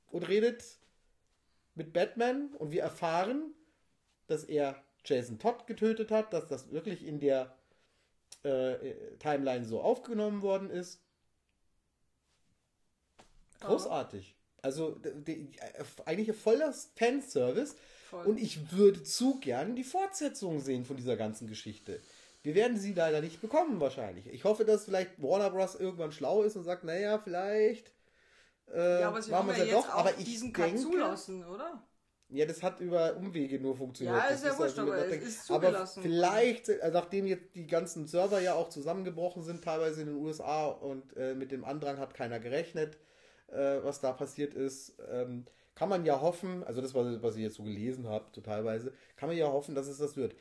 Und 0.08 0.28
redet 0.28 0.66
mit 1.74 1.94
Batman 1.94 2.54
und 2.56 2.72
wir 2.72 2.82
erfahren, 2.82 3.54
dass 4.28 4.44
er 4.44 4.84
Jason 5.06 5.40
Todd 5.40 5.66
getötet 5.66 6.12
hat, 6.12 6.34
dass 6.34 6.46
das 6.50 6.72
wirklich 6.72 7.06
in 7.06 7.22
der 7.22 7.58
äh, 8.44 9.16
Timeline 9.20 9.64
so 9.64 9.80
aufgenommen 9.80 10.42
worden 10.42 10.70
ist. 10.70 11.02
Großartig. 13.62 14.36
Also 14.62 14.96
die, 14.96 15.24
die, 15.24 15.62
eigentlich 16.04 16.36
voller 16.36 16.74
Fanservice. 16.98 17.78
Voll. 18.12 18.26
Und 18.26 18.40
ich 18.40 18.74
würde 18.74 19.04
zu 19.04 19.40
gern 19.40 19.76
die 19.76 19.86
Fortsetzung 19.86 20.60
sehen 20.60 20.84
von 20.84 20.98
dieser 20.98 21.16
ganzen 21.16 21.48
Geschichte. 21.48 22.02
Wir 22.44 22.56
werden 22.56 22.78
sie 22.78 22.94
leider 22.94 23.22
nicht 23.22 23.40
bekommen 23.40 23.80
wahrscheinlich. 23.80 24.28
Ich 24.28 24.44
hoffe, 24.44 24.66
dass 24.66 24.86
vielleicht 24.86 25.22
Warner 25.22 25.50
Bros. 25.50 25.76
irgendwann 25.76 26.12
schlau 26.12 26.44
ist 26.44 26.58
und 26.58 26.66
sagt, 26.66 26.84
naja, 26.84 27.20
vielleicht 27.20 27.94
äh, 28.74 29.02
ja, 29.02 29.08
aber 29.08 29.20
machen 29.28 29.48
wir 29.48 29.52
es 29.54 29.58
ja 29.60 29.64
jetzt 29.64 29.74
doch. 29.76 29.90
Aber 29.90 30.10
ich 30.18 30.26
diesen 30.26 30.52
denke, 30.52 30.82
zulassen, 30.82 31.46
oder? 31.46 31.88
ja, 32.30 32.46
das 32.46 32.64
hat 32.64 32.80
über 32.80 33.16
Umwege 33.16 33.60
nur 33.60 33.76
funktioniert. 33.76 34.18
Ja, 34.18 34.30
Das 34.30 34.40
ist 34.40 34.46
ja 34.46 34.58
wurscht, 34.58 34.80
also 34.80 34.92
aber 34.92 35.08
es 35.08 35.24
ist 35.24 35.52
Aber 35.52 35.68
zugelassen. 35.68 36.04
vielleicht, 36.04 36.70
also 36.70 36.98
nachdem 36.98 37.28
jetzt 37.28 37.56
die 37.56 37.68
ganzen 37.68 38.08
Server 38.08 38.40
ja 38.42 38.56
auch 38.56 38.70
zusammengebrochen 38.70 39.44
sind, 39.44 39.64
teilweise 39.64 40.02
in 40.02 40.08
den 40.08 40.18
USA 40.18 40.68
und 40.68 41.16
äh, 41.16 41.34
mit 41.34 41.52
dem 41.52 41.64
Andrang 41.64 41.98
hat 41.98 42.14
keiner 42.14 42.40
gerechnet, 42.40 42.98
äh, 43.48 43.80
was 43.84 44.00
da 44.02 44.14
passiert 44.14 44.54
ist, 44.54 44.98
ähm, 45.10 45.46
kann 45.76 45.90
man 45.90 46.06
ja 46.06 46.20
hoffen, 46.22 46.64
also 46.64 46.82
das, 46.82 46.94
was, 46.94 47.22
was 47.24 47.36
ich 47.36 47.42
jetzt 47.42 47.56
so 47.56 47.64
gelesen 47.64 48.08
habe, 48.08 48.26
so 48.34 48.42
teilweise, 48.42 48.94
kann 49.16 49.30
man 49.30 49.38
ja 49.38 49.48
hoffen, 49.48 49.76
dass 49.76 49.88
es 49.88 49.98
das 49.98 50.16
wird. 50.18 50.36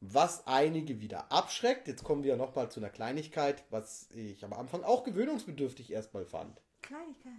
Was 0.00 0.46
einige 0.46 1.00
wieder 1.00 1.30
abschreckt, 1.30 1.86
jetzt 1.88 2.02
kommen 2.04 2.24
wir 2.24 2.36
nochmal 2.36 2.70
zu 2.70 2.80
einer 2.80 2.90
Kleinigkeit, 2.90 3.64
was 3.70 4.08
ich 4.10 4.44
am 4.44 4.52
Anfang 4.52 4.82
auch 4.82 5.04
gewöhnungsbedürftig 5.04 5.92
erstmal 5.92 6.24
fand. 6.24 6.60
Kleinigkeit. 6.82 7.32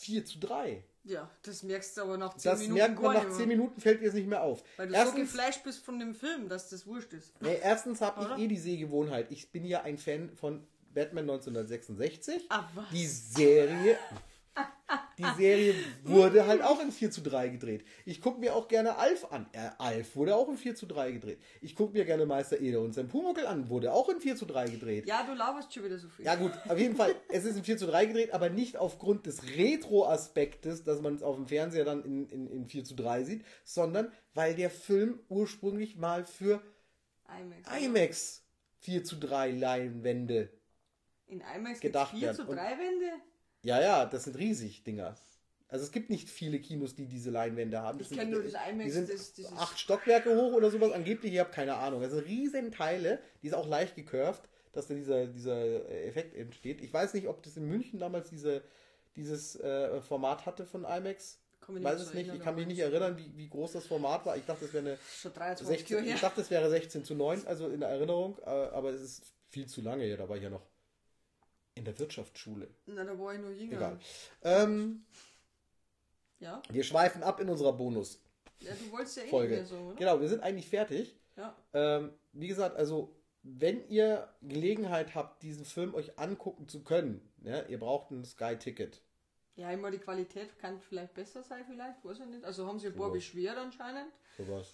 4 0.00 0.24
zu 0.24 0.38
3. 0.38 0.84
Ja, 1.04 1.30
das 1.42 1.62
merkst 1.62 1.96
du 1.96 2.02
aber 2.02 2.18
nach 2.18 2.34
10 2.36 2.50
Das 2.50 2.60
Minuten 2.60 2.74
merkt 2.78 3.02
man 3.02 3.14
nach 3.14 3.24
nicht 3.24 3.36
10 3.36 3.48
mehr. 3.48 3.56
Minuten, 3.56 3.80
fällt 3.80 4.02
dir 4.02 4.08
es 4.08 4.14
nicht 4.14 4.28
mehr 4.28 4.42
auf. 4.42 4.62
Weil 4.76 4.88
du 4.88 4.94
Erstens- 4.94 5.14
so 5.14 5.20
geflasht 5.22 5.64
bist 5.64 5.82
von 5.84 5.98
dem 5.98 6.14
Film, 6.14 6.48
dass 6.48 6.68
das 6.68 6.86
wurscht 6.86 7.12
ist. 7.14 7.32
Nee, 7.40 7.58
erstens 7.62 8.00
habe 8.02 8.34
ich 8.36 8.44
eh 8.44 8.48
die 8.48 8.58
Sehgewohnheit. 8.58 9.30
Ich 9.30 9.50
bin 9.50 9.64
ja 9.64 9.82
ein 9.82 9.96
Fan 9.98 10.30
von 10.36 10.66
Batman 10.92 11.24
1966. 11.24 12.46
Ah, 12.50 12.68
was? 12.74 12.88
Die 12.92 13.06
Serie. 13.06 13.96
Die 15.18 15.24
Serie 15.36 15.74
wurde 16.04 16.46
halt 16.46 16.62
auch 16.62 16.80
in 16.82 16.90
4 16.92 17.10
zu 17.10 17.20
3 17.22 17.48
gedreht. 17.48 17.84
Ich 18.04 18.20
gucke 18.20 18.40
mir 18.40 18.54
auch 18.54 18.68
gerne 18.68 18.96
Alf 18.96 19.26
an. 19.30 19.46
Äh, 19.52 19.70
Alf 19.78 20.16
wurde 20.16 20.34
auch 20.36 20.48
in 20.48 20.56
4 20.56 20.74
zu 20.74 20.86
3 20.86 21.12
gedreht. 21.12 21.38
Ich 21.60 21.76
gucke 21.76 21.92
mir 21.92 22.04
gerne 22.04 22.26
Meister 22.26 22.60
Ede 22.60 22.80
und 22.80 22.92
sein 22.92 23.08
Pumuckel 23.08 23.46
an. 23.46 23.68
Wurde 23.68 23.92
auch 23.92 24.08
in 24.08 24.20
4 24.20 24.36
zu 24.36 24.46
3 24.46 24.68
gedreht. 24.68 25.06
Ja, 25.06 25.22
du 25.24 25.34
laberst 25.34 25.72
schon 25.72 25.84
wieder 25.84 25.98
so 25.98 26.08
viel. 26.08 26.24
Ja 26.24 26.34
gut, 26.36 26.52
auf 26.68 26.78
jeden 26.78 26.96
Fall, 26.96 27.14
es 27.28 27.44
ist 27.44 27.56
in 27.56 27.64
4 27.64 27.78
zu 27.78 27.86
3 27.86 28.06
gedreht, 28.06 28.32
aber 28.32 28.48
nicht 28.50 28.76
aufgrund 28.76 29.26
des 29.26 29.42
Retro-Aspektes, 29.56 30.84
dass 30.84 31.00
man 31.00 31.14
es 31.14 31.22
auf 31.22 31.36
dem 31.36 31.46
Fernseher 31.46 31.84
dann 31.84 32.04
in, 32.04 32.28
in, 32.28 32.46
in 32.48 32.66
4 32.66 32.84
zu 32.84 32.94
3 32.94 33.24
sieht, 33.24 33.44
sondern 33.64 34.10
weil 34.34 34.54
der 34.54 34.70
Film 34.70 35.20
ursprünglich 35.28 35.96
mal 35.96 36.24
für 36.24 36.62
IMAX. 37.40 37.84
IMAX 37.84 38.44
4 38.80 39.04
zu 39.04 39.16
3 39.16 39.50
Leinwände. 39.52 40.50
In 41.26 41.40
IMAX 41.56 41.80
gedacht 41.80 42.12
gibt's 42.12 42.20
4 42.20 42.28
werden. 42.28 42.36
zu 42.36 42.50
Und- 42.50 42.56
3 42.56 42.70
Wände? 42.78 43.12
Ja, 43.62 43.80
ja, 43.80 44.06
das 44.06 44.24
sind 44.24 44.36
riesig 44.38 44.84
Dinger. 44.84 45.16
Also 45.68 45.84
es 45.84 45.92
gibt 45.92 46.10
nicht 46.10 46.28
viele 46.28 46.58
Kinos, 46.58 46.94
die 46.96 47.06
diese 47.06 47.30
Leinwände 47.30 47.80
haben. 47.80 47.98
Das 47.98 48.06
Ich 48.06 48.16
sind- 48.16 48.18
kenn 48.18 48.30
nur 48.30 48.42
das 48.42 48.54
IMAX, 48.54 48.84
Die 48.84 48.90
sind 48.90 49.08
das- 49.12 49.32
dieses- 49.34 49.52
acht 49.52 49.78
Stockwerke 49.78 50.34
hoch 50.36 50.52
oder 50.52 50.70
sowas. 50.70 50.92
Angeblich, 50.92 51.32
ich 51.34 51.38
habe 51.38 51.50
keine 51.50 51.76
Ahnung. 51.76 52.02
Also 52.02 52.18
riesen 52.18 52.72
Teile, 52.72 53.20
die 53.42 53.48
ist 53.48 53.54
auch 53.54 53.68
leicht 53.68 53.94
gecurved, 53.94 54.42
dass 54.72 54.88
da 54.88 54.94
dieser, 54.94 55.26
dieser 55.26 55.88
Effekt 56.06 56.34
entsteht. 56.34 56.80
Ich 56.80 56.92
weiß 56.92 57.14
nicht, 57.14 57.28
ob 57.28 57.42
das 57.42 57.56
in 57.56 57.66
München 57.66 58.00
damals 58.00 58.30
diese, 58.30 58.62
dieses 59.14 59.56
äh, 59.60 60.00
Format 60.00 60.46
hatte 60.46 60.66
von 60.66 60.84
IMAX. 60.84 61.38
Mich 61.68 61.84
weiß 61.84 62.00
es 62.00 62.14
nicht. 62.14 62.32
Ich 62.34 62.40
kann 62.40 62.56
mich 62.56 62.66
nicht 62.66 62.80
erinnern, 62.80 63.16
wie, 63.16 63.30
wie 63.36 63.48
groß 63.48 63.72
das 63.72 63.86
Format 63.86 64.26
war. 64.26 64.36
Ich 64.36 64.44
dachte, 64.44 64.64
es 64.64 64.72
wäre 64.72 64.84
eine 64.88 64.98
Schon 65.20 65.32
23 65.32 65.78
16, 65.78 65.96
Jahre 65.98 66.06
her. 66.08 66.14
ich 66.16 66.20
dachte, 66.20 66.40
es 66.40 66.50
wäre 66.50 66.68
16 66.68 67.04
zu 67.04 67.14
9, 67.14 67.46
also 67.46 67.68
in 67.68 67.82
Erinnerung, 67.82 68.36
äh, 68.44 68.48
aber 68.50 68.90
es 68.90 69.00
ist 69.02 69.22
viel 69.50 69.66
zu 69.68 69.80
lange 69.80 70.02
her, 70.02 70.16
da 70.16 70.28
war 70.28 70.36
ich 70.36 70.42
ja 70.42 70.50
noch 70.50 70.62
in 71.80 71.84
der 71.86 71.98
Wirtschaftsschule. 71.98 72.68
Na, 72.86 73.04
da 73.04 73.18
war 73.18 73.34
ich 73.34 73.40
nur 73.40 73.50
jünger. 73.50 73.76
Egal. 73.76 73.98
Ähm, 74.42 75.04
Ja? 76.38 76.62
wir 76.70 76.84
schweifen 76.84 77.22
ab 77.22 77.40
in 77.40 77.48
unserer 77.48 77.72
Bonusfolge. 77.72 78.24
ja, 78.60 78.72
du 78.74 78.92
wolltest 78.92 79.16
ja 79.16 79.22
eh 79.24 79.32
nicht 79.40 79.50
mehr 79.50 79.64
so, 79.66 79.76
oder? 79.78 79.96
Genau, 79.96 80.20
wir 80.20 80.28
sind 80.28 80.42
eigentlich 80.42 80.68
fertig. 80.68 81.16
Ja. 81.36 81.56
Ähm, 81.72 82.12
wie 82.32 82.48
gesagt, 82.48 82.76
also 82.76 83.16
wenn 83.42 83.88
ihr 83.88 84.28
Gelegenheit 84.42 85.14
habt, 85.14 85.42
diesen 85.42 85.64
Film 85.64 85.94
euch 85.94 86.18
angucken 86.18 86.68
zu 86.68 86.82
können, 86.84 87.26
ja, 87.42 87.62
ihr 87.62 87.78
braucht 87.78 88.10
ein 88.10 88.24
Sky-Ticket. 88.24 89.00
Ja, 89.56 89.70
immer 89.70 89.90
die 89.90 89.98
Qualität 89.98 90.58
kann 90.58 90.80
vielleicht 90.80 91.14
besser 91.14 91.42
sein, 91.42 91.64
vielleicht, 91.66 92.04
weiß 92.04 92.20
ich 92.20 92.26
nicht. 92.26 92.44
Also 92.44 92.66
haben 92.66 92.78
sie 92.78 92.88
ein 92.88 92.92
paar 92.94 93.06
Sowas. 93.08 93.14
beschwert 93.18 93.56
anscheinend. 93.56 94.12
Sowas. 94.36 94.68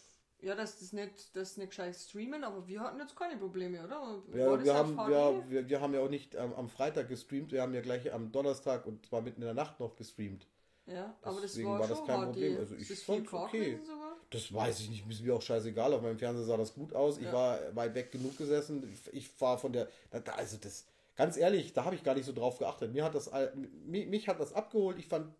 Ja, 0.46 0.54
dass 0.54 0.78
das 0.78 0.92
nicht, 0.92 1.34
das 1.34 1.56
nicht 1.56 1.70
gescheit 1.70 1.96
streamen, 1.96 2.44
aber 2.44 2.68
wir 2.68 2.80
hatten 2.80 3.00
jetzt 3.00 3.16
keine 3.16 3.36
Probleme, 3.36 3.84
oder? 3.84 4.22
Ja, 4.32 4.56
das 4.56 4.64
wir, 4.64 4.74
haben, 4.74 4.94
HD? 4.96 5.50
wir, 5.50 5.68
wir, 5.68 5.80
haben 5.80 5.92
ja 5.92 6.00
auch 6.00 6.08
nicht 6.08 6.36
am, 6.36 6.54
am 6.54 6.68
Freitag 6.68 7.08
gestreamt, 7.08 7.50
wir 7.50 7.62
haben 7.62 7.74
ja 7.74 7.80
gleich 7.80 8.12
am 8.12 8.30
Donnerstag 8.30 8.86
und 8.86 9.04
zwar 9.06 9.22
mitten 9.22 9.40
in 9.40 9.46
der 9.46 9.54
Nacht 9.54 9.80
noch 9.80 9.96
gestreamt. 9.96 10.46
Ja, 10.86 11.16
aber 11.22 11.40
das 11.40 11.50
Deswegen 11.50 11.70
war, 11.70 11.80
war 11.80 11.88
das 11.88 12.04
kein 12.04 12.20
HD. 12.20 12.24
Problem. 12.26 12.58
Also 12.58 12.74
Ist 12.76 12.82
ich 12.82 12.88
das 12.90 13.02
viel 13.02 13.26
okay. 13.32 13.80
sogar? 13.84 14.16
Das 14.30 14.54
weiß 14.54 14.80
ich 14.80 14.90
nicht, 14.90 15.10
ist 15.10 15.22
mir 15.22 15.34
auch 15.34 15.42
scheißegal. 15.42 15.92
Auf 15.92 16.02
meinem 16.02 16.18
Fernseher 16.18 16.44
sah 16.44 16.56
das 16.56 16.74
gut 16.74 16.94
aus. 16.94 17.18
Ich 17.18 17.24
Ja. 17.24 17.32
war 17.32 17.58
weit 17.74 17.94
weg 17.96 18.12
genug 18.12 18.38
gesessen. 18.38 18.88
Ich, 19.12 19.40
war 19.40 19.58
von 19.58 19.72
der. 19.72 19.88
Also 20.36 20.58
das, 20.60 20.86
ganz 21.16 21.36
ehrlich, 21.36 21.72
da 21.72 21.84
habe 21.84 21.96
ich 21.96 22.04
gar 22.04 22.14
nicht 22.14 22.24
so 22.24 22.32
drauf 22.32 22.58
geachtet. 22.58 22.92
Mir 22.92 23.04
hat 23.04 23.16
das, 23.16 23.28
all- 23.28 23.52
mich, 23.84 24.06
mich 24.06 24.28
hat 24.28 24.38
das 24.38 24.52
abgeholt. 24.52 24.96
Ich 24.98 25.08
fand, 25.08 25.34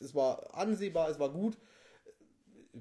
es 0.00 0.14
war 0.14 0.54
ansehbar, 0.54 1.10
es 1.10 1.18
war 1.18 1.28
gut. 1.28 1.58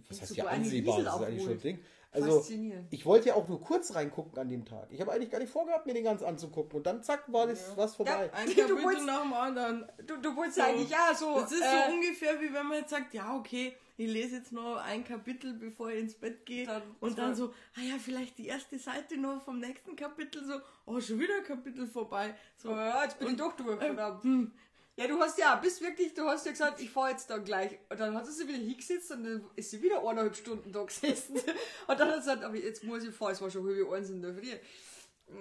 Was 0.10 0.22
heißt 0.22 0.36
ja 0.36 0.46
eine 0.48 0.64
ansehbar? 0.64 1.04
Das 1.04 1.16
ist 1.16 1.22
eigentlich 1.22 1.44
schon 1.44 1.52
ein? 1.54 1.60
Ding. 1.60 1.80
Also, 2.12 2.46
ich 2.92 3.06
wollte 3.06 3.28
ja 3.28 3.36
auch 3.36 3.46
nur 3.50 3.60
kurz 3.60 3.94
reingucken 3.94 4.40
an 4.40 4.48
dem 4.48 4.64
Tag. 4.64 4.88
Ich 4.90 5.02
habe 5.02 5.12
eigentlich 5.12 5.30
gar 5.32 5.40
nicht 5.40 5.52
vorgehabt, 5.52 5.86
mir 5.86 5.94
den 5.94 6.06
ganz 6.06 6.24
anzugucken. 6.24 6.78
Und 6.78 6.86
dann 6.88 7.04
zack, 7.04 7.26
war 7.32 7.46
das 7.46 7.76
was 7.76 7.96
vorbei. 7.96 8.32
Ein 8.34 8.48
Du 8.48 8.56
Kapitel 8.56 8.84
wolltest- 8.84 9.06
nach 9.06 9.22
dem 9.22 9.34
anderen. 9.34 9.86
Du, 10.08 10.16
du 10.22 10.34
wolltest 10.36 10.56
So. 10.58 10.64
eigentlich 10.64 10.90
ja 10.90 11.14
so. 11.14 11.42
Das 11.42 11.52
ist 11.52 11.62
äh, 11.62 11.66
so 11.90 11.94
ungefähr 11.94 12.40
wie 12.40 12.54
wenn 12.54 12.68
man 12.68 12.78
jetzt 12.78 12.92
sagt, 12.92 13.14
ja, 13.14 13.36
okay, 13.36 13.74
ich 13.98 14.08
lese 14.10 14.38
jetzt 14.38 14.54
noch 14.54 14.78
ein 14.78 15.04
Kapitel, 15.04 15.56
bevor 15.56 15.92
ich 15.92 16.00
ins 16.00 16.14
Bett 16.16 16.46
gehe. 16.46 16.66
Dann- 16.66 16.84
und 17.02 17.18
dann 17.18 17.36
so, 17.36 17.48
ah 17.76 17.82
ja, 17.82 17.96
vielleicht 18.00 18.38
die 18.38 18.48
erste 18.48 18.80
Seite 18.80 19.18
noch 19.18 19.44
vom 19.44 19.60
nächsten 19.60 19.98
Kapitel, 19.98 20.42
so, 20.46 20.54
oh, 20.86 21.02
schon 21.02 21.20
wieder 21.20 21.36
ein 21.40 21.44
Kapitel 21.44 21.86
vorbei. 21.86 22.34
So, 22.56 22.70
Oh 22.70 22.76
ja, 22.78 23.04
jetzt 23.04 23.20
bin 23.20 23.32
ich 23.32 23.36
doch 23.36 23.52
durch. 23.58 23.78
oder? 23.92 24.22
hm, 24.24 24.54
Ja, 24.98 25.08
du 25.08 25.20
hast 25.20 25.38
ja, 25.38 25.56
bist 25.58 25.82
wirklich, 25.82 26.14
du 26.14 26.24
hast 26.24 26.46
ja 26.46 26.52
gesagt, 26.54 26.80
ich 26.80 26.90
fahre 26.90 27.12
jetzt 27.12 27.30
dann 27.30 27.44
gleich. 27.44 27.78
Und 27.90 28.00
dann 28.00 28.16
hat 28.16 28.26
sie 28.28 28.48
wieder 28.48 28.58
hingesetzt 28.58 29.12
und 29.12 29.24
dann 29.26 29.46
ist 29.58 29.70
sie 29.72 29.82
wieder 29.82 30.00
eineinhalb 30.00 30.36
Stunden 30.36 30.72
da 30.72 30.84
gesessen. 30.84 31.36
Und 31.88 32.00
dann 32.00 32.08
hat 32.10 32.24
sie 32.24 32.30
gesagt, 32.30 32.44
aber 32.46 32.56
jetzt 32.56 32.82
muss 32.84 33.04
ich 33.04 33.14
fahren, 33.14 33.34
es 33.34 33.42
war 33.42 33.52
schon 33.52 33.66
halb 33.68 33.92
eins 33.92 34.10
in 34.10 34.22
der 34.22 34.34
Früh. 34.34 34.54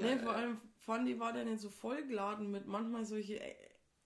Ne, 0.00 0.18
vor 0.18 0.32
allem 0.34 0.61
fand 0.80 1.08
ich, 1.08 1.18
war 1.20 1.32
der 1.32 1.44
nicht 1.44 1.61
so 1.61 1.68
vollgeladen 1.70 2.50
mit 2.50 2.66
manchmal 2.66 3.04
solche 3.04 3.38
äh, 3.40 3.54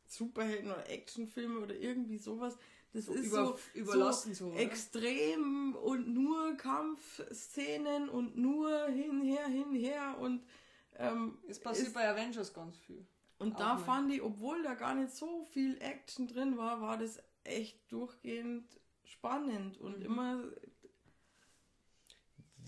Superhelden 0.07 0.71
oder 0.71 0.88
Actionfilme 0.90 1.61
oder 1.61 1.75
irgendwie 1.75 2.19
sowas. 2.19 2.59
Das 2.93 3.07
So 3.07 3.12
ist 3.14 3.26
über- 3.26 3.45
so, 3.47 3.59
überlassen 3.75 4.35
so, 4.35 4.50
so 4.50 4.57
extrem 4.59 5.75
und 5.76 6.09
nur 6.12 6.57
Kampfszenen 6.57 8.09
und 8.09 8.37
nur 8.37 8.87
hinher, 8.88 9.47
hinher 9.47 10.17
und 10.21 10.43
ähm, 10.97 11.38
Es 11.49 11.59
passiert 11.61 11.93
bei 11.95 12.09
Avengers 12.09 12.52
ganz 12.52 12.76
viel. 12.78 13.07
Und 13.38 13.54
Auch 13.54 13.59
da 13.59 13.75
mal. 13.75 13.85
fand 13.85 14.12
ich, 14.12 14.23
obwohl 14.23 14.62
da 14.62 14.75
gar 14.75 14.95
nicht 14.95 15.12
so 15.14 15.45
viel 15.52 15.78
Action 15.80 16.26
drin 16.26 16.57
war, 16.57 16.80
war 16.80 16.99
das 16.99 17.21
echt 17.45 17.90
durchgehend 17.92 18.64
spannend 19.04 19.78
und 19.78 20.02
immer 20.02 20.45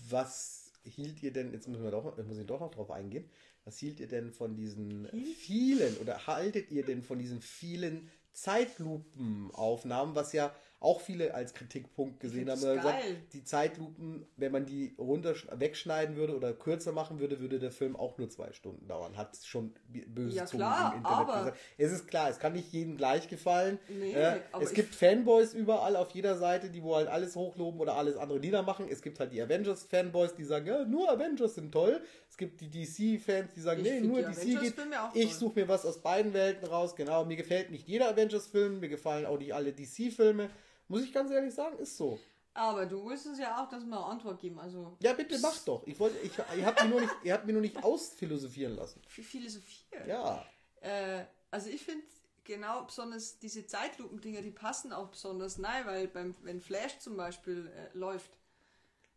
Was 0.09 0.73
hielt 0.85 1.23
ihr 1.23 1.33
denn, 1.33 1.53
jetzt 1.53 1.69
müssen 1.69 1.83
wir 1.85 1.91
doch, 1.91 2.17
muss 2.25 2.39
ich 2.39 2.47
doch 2.47 2.61
noch 2.61 2.71
drauf 2.71 2.91
eingehen, 2.91 3.29
was 3.65 3.79
hielt 3.79 4.00
ihr 4.00 4.09
denn 4.09 4.33
von 4.33 4.57
diesen 4.57 5.09
vielen 5.37 5.97
oder 5.99 6.27
haltet 6.27 6.71
ihr 6.71 6.85
denn 6.85 7.03
von 7.03 7.19
diesen 7.19 7.41
vielen 7.41 8.09
Zeitlupenaufnahmen, 8.33 10.15
was 10.15 10.33
ja 10.33 10.55
auch 10.81 11.03
viele 11.03 11.35
als 11.35 11.53
Kritikpunkt 11.53 12.21
gesehen 12.21 12.49
haben. 12.51 12.59
gesagt. 12.59 13.05
Die 13.35 13.45
Zeitlupen, 13.45 14.27
wenn 14.39 14.51
man 14.51 14.65
die 14.65 14.95
runter 14.99 15.35
wegschneiden 15.53 16.17
würde 16.17 16.35
oder 16.35 16.55
kürzer 16.55 16.93
machen 16.93 17.21
würde, 17.21 17.39
würde 17.41 17.59
der 17.59 17.71
Film 17.71 17.97
auch 17.97 18.17
nur 18.17 18.31
zwei 18.31 18.51
Stunden 18.53 18.89
dauern. 18.89 19.15
Hat 19.19 19.37
schon 19.45 19.75
böse 20.07 20.37
Ja, 20.39 20.47
Zungen 20.47 20.67
klar, 20.67 20.93
im 20.93 20.99
Internet 20.99 21.19
aber- 21.19 21.39
gesagt. 21.41 21.59
Es 21.77 21.93
ist 21.93 22.09
klar, 22.09 22.31
es 22.31 22.39
kann 22.39 22.55
nicht 22.55 22.73
jedem 22.73 22.97
gleich 22.97 23.29
gefallen. 23.29 23.79
Nee, 23.91 24.13
äh, 24.13 24.41
es 24.61 24.73
gibt 24.73 24.95
Fanboys 24.95 25.53
überall 25.53 25.97
auf 25.97 26.11
jeder 26.13 26.39
Seite, 26.39 26.71
die 26.71 26.83
wo 26.83 26.97
halt 26.97 27.09
alles 27.09 27.37
hochloben 27.37 27.79
oder 27.79 27.97
alles 27.97 28.17
andere 28.17 28.41
niedermachen. 28.41 28.89
Es 28.91 29.03
gibt 29.03 29.21
halt 29.21 29.33
die 29.33 29.43
Avengers-Fanboys, 29.43 30.35
die 30.35 30.45
sagen, 30.45 30.67
ja, 30.67 30.85
nur 30.87 31.11
Avengers 31.11 31.57
sind 31.57 31.73
toll. 31.73 32.01
Es 32.31 32.39
gibt 32.39 32.59
die 32.63 32.71
DC-Fans, 32.71 33.53
die 33.55 33.61
sagen, 33.61 33.85
Ich 33.85 33.91
nee, 33.93 34.01
nur 34.01 34.23
DC 34.23 34.59
geht. 34.61 34.75
Ich 35.13 35.35
suche 35.35 35.61
mir 35.61 35.69
was 35.69 35.85
aus 35.85 35.99
beiden 36.01 36.33
Welten 36.33 36.67
raus. 36.67 36.97
Genau, 36.97 37.27
mir 37.27 37.37
gefällt 37.37 37.71
nicht 37.71 37.87
jeder 37.87 38.09
Avengers-Film, 38.09 38.81
mir 38.81 38.89
gefallen 38.89 39.27
auch 39.27 39.39
nicht 39.39 39.53
alle 39.53 39.73
DC-Filme. 39.75 40.49
Muss 40.91 41.05
ich 41.05 41.13
ganz 41.13 41.31
ehrlich 41.31 41.55
sagen, 41.55 41.79
ist 41.79 41.97
so. 41.97 42.19
Aber 42.53 42.85
du 42.85 43.01
wusstest 43.05 43.41
ja 43.41 43.63
auch, 43.63 43.69
dass 43.69 43.85
wir 43.85 43.97
eine 43.97 44.05
Antwort 44.05 44.41
geben. 44.41 44.59
Also 44.59 44.97
Ja, 45.01 45.13
bitte 45.13 45.39
mach 45.39 45.57
doch. 45.65 45.87
Ich 45.87 46.01
wollte, 46.01 46.19
ich, 46.19 46.33
ihr 46.57 46.67
habt 46.67 46.83
mir 46.83 46.89
nur 46.89 47.01
nicht, 47.01 47.15
ihr 47.23 47.33
habt 47.33 47.47
mir 47.47 47.53
nur 47.53 47.63
nicht 47.63 47.83
ausphilosophieren 47.85 48.75
lassen. 48.75 49.01
viel 49.07 49.23
Philosophie. 49.23 49.85
Ja. 50.09 50.45
Äh, 50.81 51.27
also 51.53 51.71
ich 51.71 51.81
finde 51.85 52.05
genau 52.43 52.83
besonders 52.83 53.39
diese 53.39 53.65
Zeitlupendinger, 53.65 54.43
die 54.43 54.51
passen 54.51 54.93
auch 54.93 55.11
besonders 55.11 55.59
nein, 55.59 55.87
weil 55.87 56.09
beim, 56.09 56.35
wenn 56.43 56.61
Flash 56.61 56.99
zum 56.99 57.17
Beispiel 57.17 57.69
äh, 57.69 57.97
läuft, 57.97 58.37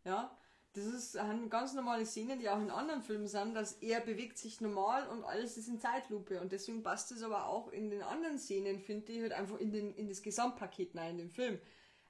ja, 0.06 0.38
das 0.74 0.86
ist 0.86 1.12
sind 1.12 1.50
ganz 1.52 1.74
normale 1.74 2.06
Szenen, 2.06 2.40
die 2.40 2.50
auch 2.50 2.60
in 2.60 2.72
anderen 2.72 3.04
Filmen 3.04 3.28
sind, 3.28 3.54
dass 3.54 3.74
er 3.74 4.00
bewegt 4.00 4.40
sich 4.40 4.60
normal 4.60 5.08
und 5.08 5.24
alles 5.24 5.56
ist 5.56 5.68
in 5.68 5.80
Zeitlupe 5.80 6.42
und 6.42 6.52
deswegen 6.52 6.82
passt 6.82 7.12
es 7.12 7.22
aber 7.22 7.48
auch 7.48 7.72
in 7.72 7.92
den 7.92 8.02
anderen 8.02 8.40
Szenen, 8.40 8.80
finde 8.80 9.12
ich, 9.12 9.22
halt 9.22 9.34
einfach 9.34 9.60
in, 9.60 9.72
den, 9.72 9.94
in 9.94 10.10
das 10.10 10.24
Gesamtpaket 10.24 10.96
rein, 10.96 11.12
in 11.12 11.18
den 11.20 11.30
Film. 11.30 11.60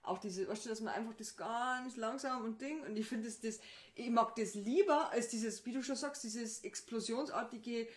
Auch 0.01 0.17
diese, 0.17 0.47
weißt 0.47 0.65
du, 0.65 0.69
dass 0.69 0.81
man 0.81 0.93
einfach 0.93 1.13
das 1.13 1.35
ganz 1.35 1.97
langsam 1.97 2.43
und 2.45 2.61
Ding 2.61 2.81
und 2.83 2.97
ich 2.97 3.05
finde 3.05 3.27
das, 3.27 3.41
das, 3.41 3.59
ich 3.95 4.09
mag 4.09 4.35
das 4.35 4.53
lieber 4.53 5.11
als 5.11 5.27
dieses, 5.27 5.65
wie 5.65 5.73
du 5.73 5.83
schon 5.83 5.95
sagst, 5.97 6.23
dieses 6.23 6.63
explosionsartige 6.63 7.87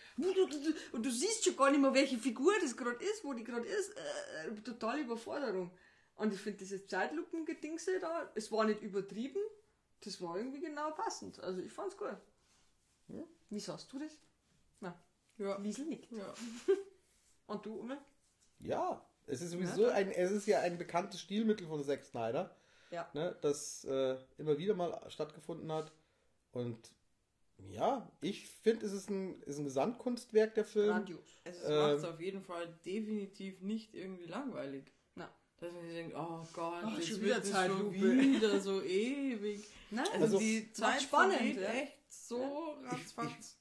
und 0.91 1.05
du 1.05 1.11
siehst 1.11 1.45
schon 1.45 1.55
gar 1.55 1.71
nicht 1.71 1.81
mehr, 1.81 1.93
welche 1.93 2.17
Figur 2.17 2.53
das 2.61 2.75
gerade 2.75 3.03
ist, 3.03 3.23
wo 3.23 3.33
die 3.33 3.43
gerade 3.43 3.65
ist, 3.65 3.91
äh, 3.91 4.61
totale 4.63 5.01
Überforderung. 5.01 5.71
Und 6.15 6.33
ich 6.33 6.39
finde 6.39 6.59
dieses 6.59 6.87
Zeitlupengedingse 6.87 7.99
da, 7.99 8.31
es 8.35 8.51
war 8.51 8.65
nicht 8.65 8.81
übertrieben, 8.81 9.41
das 10.01 10.21
war 10.21 10.37
irgendwie 10.37 10.59
genau 10.61 10.91
passend. 10.91 11.39
Also 11.39 11.61
ich 11.61 11.71
fand's 11.71 11.97
gut. 11.97 12.17
Wie 13.49 13.59
sagst 13.59 13.91
du 13.93 13.99
das? 13.99 14.11
Na, 14.81 14.99
ja. 15.37 15.61
Wiesel 15.63 15.85
nickt. 15.85 16.11
ja. 16.11 16.33
Und 17.47 17.65
du, 17.65 17.79
Ume? 17.79 17.97
Ja. 18.59 19.01
Es 19.25 19.41
ist 19.41 19.51
sowieso 19.51 19.87
ein, 19.87 20.09
es 20.11 20.31
ist 20.31 20.47
ja 20.47 20.61
ein 20.61 20.77
bekanntes 20.77 21.19
Stilmittel 21.21 21.67
von 21.67 21.83
Zack 21.83 22.03
Snyder. 22.03 22.55
Ja. 22.91 23.09
ne, 23.13 23.35
das 23.41 23.83
äh, 23.83 24.17
immer 24.37 24.57
wieder 24.57 24.73
mal 24.73 25.01
stattgefunden 25.09 25.69
hat. 25.71 25.91
Und 26.51 26.77
ja, 27.69 28.09
ich 28.21 28.47
finde, 28.47 28.85
es 28.85 28.93
ist 28.93 29.09
ein, 29.09 29.41
ist 29.41 29.57
ein 29.57 29.65
Gesamtkunstwerk, 29.65 30.55
der 30.55 30.63
Film. 30.63 30.89
Grandios. 30.89 31.41
Es 31.43 31.63
Ähm, 31.65 31.75
macht 31.75 31.91
es 31.93 32.03
auf 32.05 32.21
jeden 32.21 32.41
Fall 32.41 32.67
definitiv 32.85 33.61
nicht 33.61 33.93
irgendwie 33.93 34.25
langweilig. 34.25 34.91
Dass 35.59 35.71
man 35.71 35.81
sich 35.85 35.93
denkt, 35.93 36.15
oh 36.15 36.45
Gott, 36.53 36.83
Ach, 36.83 36.97
jetzt 36.99 37.09
wird 37.09 37.21
wieder 37.21 37.37
es 37.37 37.65
schon 37.67 37.93
wieder 37.93 38.59
so 38.59 38.81
ewig. 38.83 39.67
Nein, 39.89 40.05
Also, 40.13 40.23
Also, 40.23 40.39
die 40.39 40.71
Zeit 40.71 41.01
spannend, 41.01 41.55
ja. 41.55 41.69
echt 41.69 41.97
so 42.09 42.75
ratzfatz. 42.83 43.57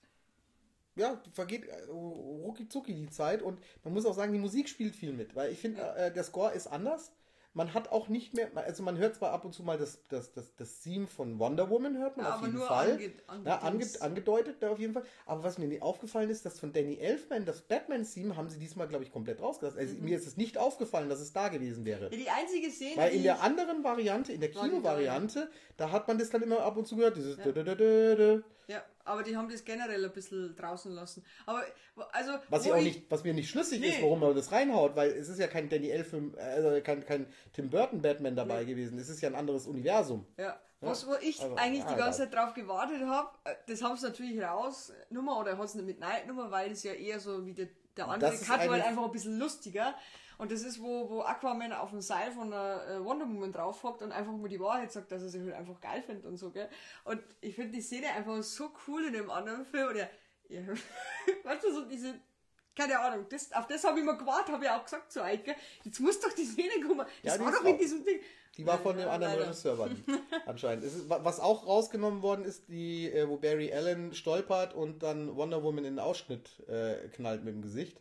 ja, 0.95 1.21
vergeht 1.33 1.65
äh, 1.67 1.85
rucki 1.89 2.69
zucki 2.69 2.95
die 2.95 3.09
Zeit 3.11 3.43
und 3.43 3.59
man 3.85 3.95
muss 3.95 4.05
auch 4.07 4.15
sagen, 4.15 4.33
die 4.33 4.39
Musik 4.39 4.69
spielt 4.69 4.95
viel 4.95 5.13
mit, 5.13 5.35
weil 5.35 5.53
ich 5.53 5.59
finde, 5.59 5.83
äh, 5.97 6.13
der 6.13 6.25
Score 6.25 6.53
ist 6.53 6.67
anders. 6.67 7.13
Man 7.57 7.73
hat 7.73 7.91
auch 7.91 8.09
nicht 8.09 8.35
mehr, 8.35 8.51
also 8.55 8.83
man 8.83 8.99
hört 8.99 9.15
zwar 9.17 9.33
ab 9.33 9.47
und 9.47 9.55
zu 9.55 9.63
mal 9.63 9.79
das, 9.79 9.99
das, 10.11 10.31
das, 10.35 10.55
das 10.57 10.81
Theme 10.81 11.07
von 11.07 11.39
Wonder 11.39 11.71
Woman, 11.71 11.97
hört 11.97 12.19
man 12.19 12.27
Ja, 12.27 12.35
auf 12.35 12.43
jeden 12.43 12.55
nur 12.57 12.67
Fall. 12.67 12.99
ange- 13.29 13.47
ja, 13.47 13.59
ange, 13.61 13.87
angedeutet 14.01 14.57
da 14.61 14.71
auf 14.73 14.79
jeden 14.79 14.93
Fall. 14.93 15.05
Aber 15.25 15.43
was 15.43 15.57
mir 15.57 15.67
nicht 15.67 15.81
aufgefallen 15.81 16.29
ist, 16.29 16.45
dass 16.45 16.61
von 16.61 16.75
Danny 16.75 16.99
Elfman, 16.99 17.47
das 17.47 17.63
Batman-Theme, 17.63 18.37
haben 18.37 18.51
sie 18.51 18.59
diesmal, 18.59 18.89
glaube 18.89 19.05
ich, 19.05 19.11
komplett 19.11 19.41
rausgelassen. 19.41 19.81
Also 19.81 19.95
mir 20.01 20.19
ist 20.19 20.27
es 20.27 20.37
nicht 20.37 20.59
aufgefallen, 20.59 21.09
dass 21.09 21.21
es 21.21 21.33
da 21.33 21.49
gewesen 21.49 21.87
wäre. 21.87 22.11
Die 22.11 22.29
einzige 22.29 22.71
Szene, 22.71 22.99
Weil 22.99 23.15
in 23.15 23.23
der 23.23 23.41
anderen 23.43 23.83
Variante, 23.83 24.35
in 24.35 24.41
der 24.41 24.51
Kino-Variante, 24.51 25.49
da 25.79 25.91
hat 25.91 26.09
man 26.09 26.19
das 26.19 26.29
dann 26.29 26.43
immer 26.43 26.61
ab 26.61 26.77
und 26.77 26.87
zu 26.87 26.97
gehört, 26.97 27.17
dieses 27.17 27.39
Ja. 27.39 27.45
dö, 27.45 27.53
dö, 27.55 27.65
dö, 27.65 27.75
dö, 27.75 28.17
dö. 28.17 28.43
Ja, 28.69 28.83
aber 29.05 29.23
die 29.23 29.37
haben 29.37 29.49
das 29.49 29.65
generell 29.65 30.05
ein 30.05 30.13
bisschen 30.13 30.57
draußen 30.57 30.93
lassen. 30.93 31.25
Aber, 31.47 31.65
also, 32.13 32.33
Was, 32.49 32.67
ich 32.67 32.73
auch 32.73 32.81
nicht, 32.81 33.09
was 33.11 33.23
mir 33.23 33.33
nicht 33.33 33.49
schlüssig 33.49 33.83
ist, 33.83 33.99
Nee. 33.99 34.03
warum 34.03 34.21
man 34.21 34.35
das 34.35 34.51
reinhaut, 34.51 34.97
weil 34.97 35.11
es 35.11 35.29
ist 35.29 35.39
ja 35.39 35.47
kein 35.47 35.69
Danny 35.69 35.89
Elfman, 35.91 36.35
also 36.37 36.81
kein, 36.83 37.05
kein 37.07 37.27
Tim 37.53 37.71
Burton 37.71 38.03
Batman 38.03 38.35
dabei 38.35 38.65
gewesen. 38.65 38.99
Es 38.99 39.09
ist 39.09 39.21
ja 39.21 39.29
ein 39.29 39.37
anderes 39.37 39.67
Universum. 39.67 40.27
Ja, 40.37 40.61
was 40.81 41.07
wo 41.07 41.15
ich 41.21 41.41
also, 41.41 41.55
eigentlich 41.55 41.85
ja, 41.85 41.91
die 41.93 41.97
ganze. 41.97 42.19
Zeit 42.19 42.35
drauf 42.35 42.55
gewartet 42.55 43.03
habe, 43.03 43.31
das 43.67 43.83
haben 43.83 43.97
sie 43.97 44.07
natürlich 44.07 44.43
rausgenommen 44.43 45.35
oder 45.35 45.57
hat 45.57 45.65
es 45.65 45.75
nicht 45.75 45.87
mit 45.87 46.01
Neidnummer, 46.01 46.51
weil 46.51 46.73
es 46.73 46.83
ja 46.83 46.93
eher 46.93 47.21
so 47.21 47.47
wie 47.47 47.55
der, 47.55 47.69
der 47.97 48.09
andere 48.09 48.35
ist 48.35 48.47
Cut 48.47 48.69
war 48.69 48.75
einfach 48.75 49.05
ein 49.05 49.13
bisschen 49.13 49.39
lustiger. 49.39 49.95
Und 50.39 50.53
das 50.53 50.63
ist, 50.63 50.83
wo, 50.83 51.09
wo 51.09 51.23
Aquaman 51.23 51.73
auf 51.73 51.91
dem 51.91 52.01
Seil 52.01 52.31
von 52.33 52.51
der 52.51 52.87
äh, 52.89 53.05
Wonder 53.05 53.27
Woman 53.27 53.53
drauf 53.53 53.83
hockt 53.83 54.03
und 54.03 54.13
einfach 54.13 54.33
mal 54.33 54.49
die 54.49 54.61
Wahrheit 54.61 54.93
sagt, 54.93 55.11
dass 55.13 55.23
er 55.23 55.29
sich 55.29 55.43
halt 55.43 55.55
einfach 55.55 55.81
geil 55.81 56.03
findet 56.03 56.27
und 56.27 56.37
so, 56.37 56.51
gell? 56.51 56.69
Und 57.05 57.21
ich 57.41 57.55
finde 57.55 57.73
die 57.73 57.81
Szene 57.81 58.09
einfach 58.11 58.43
so 58.43 58.71
cool 58.87 59.05
in 59.07 59.13
dem 59.15 59.31
anderen 59.31 59.65
Film. 59.65 59.89
Oder, 59.91 60.09
ja, 60.49 60.61
weißt 61.45 61.65
du, 61.65 61.73
so 61.73 61.85
diese, 61.87 62.15
keine 62.75 62.99
Ahnung, 63.01 63.27
das, 63.31 63.51
auf 63.53 63.67
das 63.67 63.83
habe 63.85 63.99
ich 63.99 64.05
mal 64.05 64.17
gewartet, 64.19 64.53
habe 64.53 64.65
ich 64.65 64.71
auch 64.71 64.85
gesagt 64.85 65.11
zu 65.11 65.23
euch, 65.23 65.43
gell? 65.43 65.55
Jetzt 65.85 66.01
muss 66.01 66.21
doch 66.21 66.33
die 66.33 66.45
Szene 66.45 66.87
kommen. 66.87 67.07
Das 67.23 67.37
Ja, 67.39 67.45
war 67.45 67.53
doch 67.53 67.65
in 67.65 67.79
diesem 67.79 68.05
Ding. 68.05 68.21
Die 68.59 68.67
war 68.67 68.79
von 68.79 68.97
dem 68.97 69.07
anderen. 69.09 69.39
Regisseur 69.39 69.91
anscheinend. 70.47 70.83
Ist, 70.85 71.09
wa- 71.11 71.21
was 71.23 71.41
auch 71.41 71.67
rausgenommen 71.67 72.23
worden 72.23 72.45
ist, 72.47 72.69
die, 72.69 73.11
äh, 73.11 73.29
wo 73.29 73.37
Barry 73.37 73.71
Allen 73.73 74.15
stolpert 74.15 74.73
und 74.75 75.03
dann 75.03 75.37
Wonder 75.37 75.63
Woman 75.63 75.85
in 75.85 75.97
den 75.97 75.99
Ausschnitt 75.99 76.63
äh, 76.69 77.09
knallt 77.09 77.45
mit 77.45 77.55
dem 77.55 77.61
Gesicht 77.61 78.01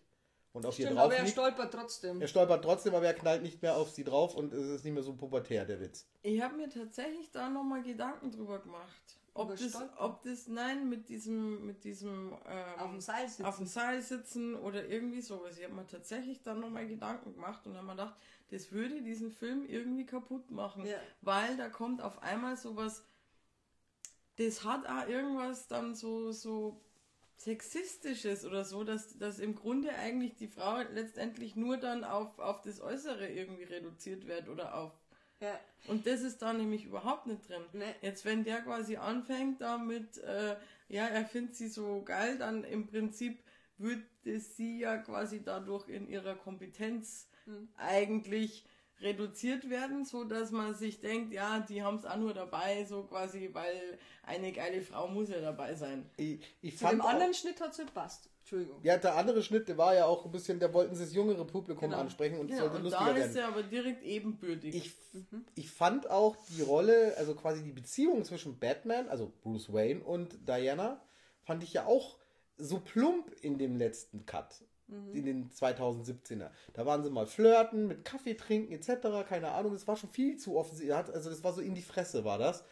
und 0.56 0.66
auf 0.66 0.80
ihr 0.80 0.86
Stimmt, 0.86 1.00
drauf 1.00 1.06
aber 1.06 1.16
er 1.18 1.28
stolpert 1.28 1.74
trotzdem. 1.74 2.22
Er 2.22 2.28
stolpert 2.28 2.64
trotzdem, 2.64 2.96
aber 2.96 3.06
er 3.06 3.14
knallt 3.14 3.44
nicht 3.44 3.62
mehr 3.62 3.76
auf 3.76 3.90
sie 3.92 4.06
drauf 4.06 4.36
und 4.36 4.54
es 4.54 4.68
ist 4.70 4.86
nicht 4.86 4.94
mehr 4.94 5.04
so 5.04 5.14
pubertär, 5.14 5.66
der 5.66 5.82
Witz. 5.82 6.08
Ich 6.24 6.42
habe 6.42 6.56
mir 6.56 6.70
tatsächlich 6.70 7.30
da 7.32 7.50
nochmal 7.50 7.84
Gedanken 7.84 8.32
drüber 8.32 8.60
gemacht. 8.60 9.20
Ob 9.34 9.48
Über 9.48 9.58
das, 9.58 9.70
Stolpern? 9.70 9.98
ob 9.98 10.24
das, 10.24 10.48
nein, 10.48 10.88
mit 10.88 11.10
diesem, 11.10 11.66
mit 11.66 11.84
diesem 11.84 12.32
ähm, 12.48 12.80
Auf 12.80 12.92
dem 12.92 13.02
Seil 13.02 13.28
sitzen. 13.28 13.46
auf 13.46 13.58
dem 13.58 13.66
Seil 13.66 14.02
sitzen 14.02 14.56
oder 14.56 14.86
irgendwie 14.86 15.20
sowas. 15.20 15.58
Ich 15.58 15.66
habe 15.66 15.74
mir 15.74 15.86
tatsächlich 15.88 16.42
dann 16.42 16.62
nochmal 16.62 16.88
Gedanken 16.88 17.34
gemacht 17.34 17.68
und 17.68 17.76
habe 17.76 17.86
mir 17.86 17.92
gedacht, 17.92 18.16
das 18.52 18.72
würde 18.72 19.02
diesen 19.02 19.32
Film 19.32 19.66
irgendwie 19.68 20.06
kaputt 20.06 20.52
machen. 20.52 20.86
Ja. 20.86 20.96
Weil 21.22 21.58
da 21.58 21.68
kommt 21.68 22.02
auf 22.02 22.24
einmal 22.24 22.56
sowas, 22.56 23.04
das 24.38 24.64
hat 24.64 24.88
auch 24.88 25.06
irgendwas 25.10 25.68
dann 25.68 25.96
so, 25.96 26.32
so 26.32 26.80
sexistisches 27.38 28.46
oder 28.46 28.64
so, 28.66 28.84
dass, 28.84 29.18
dass 29.18 29.40
im 29.40 29.56
Grunde 29.56 29.94
eigentlich 29.94 30.36
die 30.36 30.48
Frau 30.48 30.78
letztendlich 30.94 31.56
nur 31.56 31.78
dann 31.78 32.04
auf, 32.04 32.40
auf 32.40 32.62
das 32.62 32.82
Äußere 32.82 33.28
irgendwie 33.30 33.64
reduziert 33.64 34.26
wird 34.28 34.50
oder 34.50 34.76
auf 34.76 34.92
Ja. 35.42 35.60
und 35.88 36.08
das 36.08 36.22
ist 36.22 36.42
da 36.42 36.54
nämlich 36.54 36.86
überhaupt 36.86 37.28
nicht 37.28 37.48
drin. 37.50 37.64
Nee. 37.74 37.94
Jetzt, 38.02 38.26
wenn 38.26 38.44
der 38.44 38.62
quasi 38.62 38.96
anfängt 38.98 39.62
damit, 39.62 40.18
äh, 40.20 40.56
ja, 40.88 41.08
er 41.08 41.26
findet 41.26 41.56
sie 41.56 41.68
so 41.68 42.04
geil, 42.04 42.38
dann 42.38 42.64
im 42.64 42.88
Prinzip 42.88 43.44
würde 43.78 44.04
sie 44.40 44.80
ja 44.80 44.98
quasi 44.98 45.44
dadurch 45.44 45.90
in 45.90 46.08
ihrer 46.08 46.36
Kompetenz 46.36 47.28
Hm. 47.46 47.68
eigentlich 47.78 48.66
reduziert 49.02 49.70
werden, 49.70 50.06
so 50.06 50.24
dass 50.24 50.52
man 50.52 50.74
sich 50.74 51.02
denkt, 51.02 51.34
ja, 51.34 51.60
die 51.60 51.84
haben 51.84 51.98
es 51.98 52.06
auch 52.06 52.18
nur 52.18 52.34
dabei, 52.34 52.86
so 52.86 53.04
quasi, 53.04 53.50
weil 53.54 53.98
eine 54.24 54.52
geile 54.52 54.82
Frau 54.82 55.08
muss 55.08 55.30
ja 55.30 55.42
dabei 55.42 55.76
sein. 55.76 56.10
Ich, 56.18 56.40
ich 56.62 56.78
Zu 56.78 56.88
dem 56.88 57.02
anderen 57.02 57.34
Schnitt 57.34 57.60
hat 57.62 57.72
es 57.74 57.78
nicht 57.80 57.94
passt. 57.94 58.30
Entschuldigung. 58.40 58.80
ja, 58.84 58.96
der 58.98 59.16
andere 59.16 59.42
Schnitt, 59.42 59.68
der 59.68 59.78
war 59.80 59.96
ja 59.96 60.06
auch 60.06 60.24
ein 60.26 60.32
bisschen, 60.32 60.60
da 60.60 60.72
wollten 60.72 60.94
sie 60.96 61.04
das 61.04 61.14
jüngere 61.16 61.46
Publikum 61.46 61.90
Genau. 61.90 62.02
ansprechen 62.02 62.38
und 62.40 62.46
es 62.52 62.58
Genau, 62.58 62.62
sollte 62.70 62.78
und 62.78 62.84
lustiger 62.84 63.10
da 63.10 63.16
werden. 63.16 63.30
ist 63.32 63.36
er 63.36 63.48
aber 63.48 63.64
direkt 63.64 64.04
ebenbürtig. 64.04 64.76
ich, 64.76 64.92
ich 65.56 65.72
fand 65.72 66.10
auch 66.10 66.36
die 66.56 66.62
Rolle, 66.62 67.16
also 67.18 67.34
quasi 67.34 67.64
die 67.64 67.72
Beziehung 67.72 68.24
zwischen 68.24 68.60
Batman, 68.60 69.08
also 69.10 69.34
Bruce 69.42 69.74
Wayne 69.74 70.04
und 70.04 70.48
Diana, 70.48 71.02
fand 71.44 71.64
ich 71.64 71.74
ja 71.74 71.86
auch 71.88 72.18
so 72.58 72.80
plump 72.80 73.32
in 73.42 73.58
dem 73.58 73.78
letzten 73.78 74.26
Cut. 74.28 74.64
In 74.88 75.26
den 75.26 75.50
2017er. 75.50 76.50
Da 76.74 76.86
waren 76.86 77.04
sie 77.04 77.10
mal 77.10 77.26
flirten, 77.26 77.88
mit 77.88 78.06
Kaffee 78.06 78.36
trinken 78.36 78.72
etc. 78.72 79.28
Keine 79.28 79.52
Ahnung, 79.52 79.74
das 79.74 79.88
war 79.88 79.98
schon 79.98 80.12
viel 80.12 80.38
zu 80.38 80.58
offensichtlich. 80.58 80.96
Also 80.96 81.30
das 81.30 81.44
war 81.44 81.54
so 81.54 81.62
in 81.62 81.74
die 81.74 81.82
Fresse, 81.82 82.24
war 82.24 82.38
das. 82.38 82.64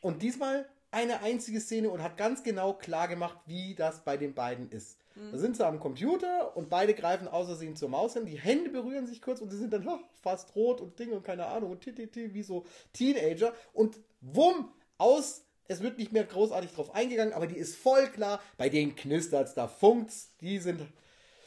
Und 0.00 0.22
diesmal 0.22 0.68
eine 0.90 1.20
einzige 1.20 1.60
Szene 1.60 1.90
und 1.90 2.02
hat 2.02 2.16
ganz 2.16 2.42
genau 2.42 2.74
klar 2.74 3.08
gemacht, 3.08 3.38
wie 3.46 3.74
das 3.74 4.04
bei 4.04 4.16
den 4.16 4.34
beiden 4.34 4.70
ist. 4.70 4.98
Da 5.32 5.38
sind 5.38 5.56
sie 5.56 5.66
am 5.66 5.80
Computer 5.80 6.56
und 6.56 6.70
beide 6.70 6.94
greifen 6.94 7.26
außersehen 7.26 7.74
zur 7.74 7.88
Maus 7.88 8.14
hin, 8.14 8.24
die 8.24 8.38
Hände 8.38 8.70
berühren 8.70 9.06
sich 9.06 9.20
kurz 9.20 9.40
und 9.40 9.50
sie 9.50 9.58
sind 9.58 9.72
dann 9.72 9.86
oh, 9.86 9.98
fast 10.22 10.54
rot 10.54 10.80
und 10.80 10.98
Ding 10.98 11.10
und 11.10 11.24
keine 11.24 11.46
Ahnung 11.46 11.72
und 11.72 11.80
tititi, 11.80 12.34
wie 12.34 12.42
so 12.44 12.64
Teenager 12.92 13.52
und 13.72 13.98
wumm, 14.20 14.72
aus, 14.96 15.44
es 15.66 15.82
wird 15.82 15.98
nicht 15.98 16.12
mehr 16.12 16.24
großartig 16.24 16.72
drauf 16.72 16.94
eingegangen, 16.94 17.34
aber 17.34 17.48
die 17.48 17.56
ist 17.56 17.76
voll 17.76 18.06
klar, 18.08 18.40
bei 18.56 18.68
denen 18.68 18.94
knistert's, 18.94 19.54
da 19.54 19.66
funkt's, 19.66 20.36
die 20.40 20.58
sind, 20.58 20.82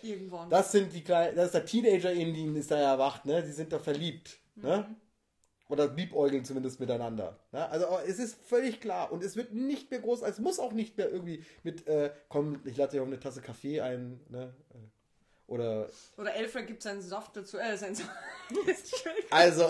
Irgendwann. 0.03 0.49
das 0.49 0.71
sind 0.71 0.93
die 0.93 1.03
kleinen, 1.03 1.35
das 1.35 1.47
ist 1.47 1.53
der 1.53 1.65
Teenager 1.65 2.11
in 2.11 2.33
ihnen, 2.35 2.55
ist 2.55 2.71
da 2.71 2.77
erwacht, 2.77 3.25
ne, 3.25 3.43
die 3.43 3.51
sind 3.51 3.71
da 3.71 3.79
verliebt, 3.79 4.37
ne? 4.55 4.95
Oder 5.69 5.87
liebäugeln 5.87 6.43
zumindest 6.43 6.81
miteinander. 6.81 7.39
Ne? 7.53 7.69
Also 7.69 7.87
aber 7.87 8.05
es 8.05 8.19
ist 8.19 8.35
völlig 8.45 8.81
klar 8.81 9.09
und 9.09 9.23
es 9.23 9.37
wird 9.37 9.53
nicht 9.53 9.89
mehr 9.89 10.01
groß, 10.01 10.21
es 10.23 10.39
muss 10.39 10.59
auch 10.59 10.73
nicht 10.73 10.97
mehr 10.97 11.09
irgendwie 11.09 11.45
mit, 11.63 11.87
äh, 11.87 12.11
komm, 12.27 12.59
ich 12.65 12.75
lade 12.75 12.91
dir 12.91 13.01
auf 13.01 13.07
eine 13.07 13.21
Tasse 13.21 13.41
Kaffee 13.41 13.79
ein, 13.79 14.19
ne? 14.27 14.53
Oder, 15.51 15.89
Oder 16.17 16.33
Alfred 16.33 16.65
gibt 16.65 16.81
seinen 16.81 17.01
Saft 17.01 17.35
dazu. 17.35 17.57
Äh, 17.57 17.75
sein 17.75 17.93
Saft. 17.93 18.09
also, 19.31 19.67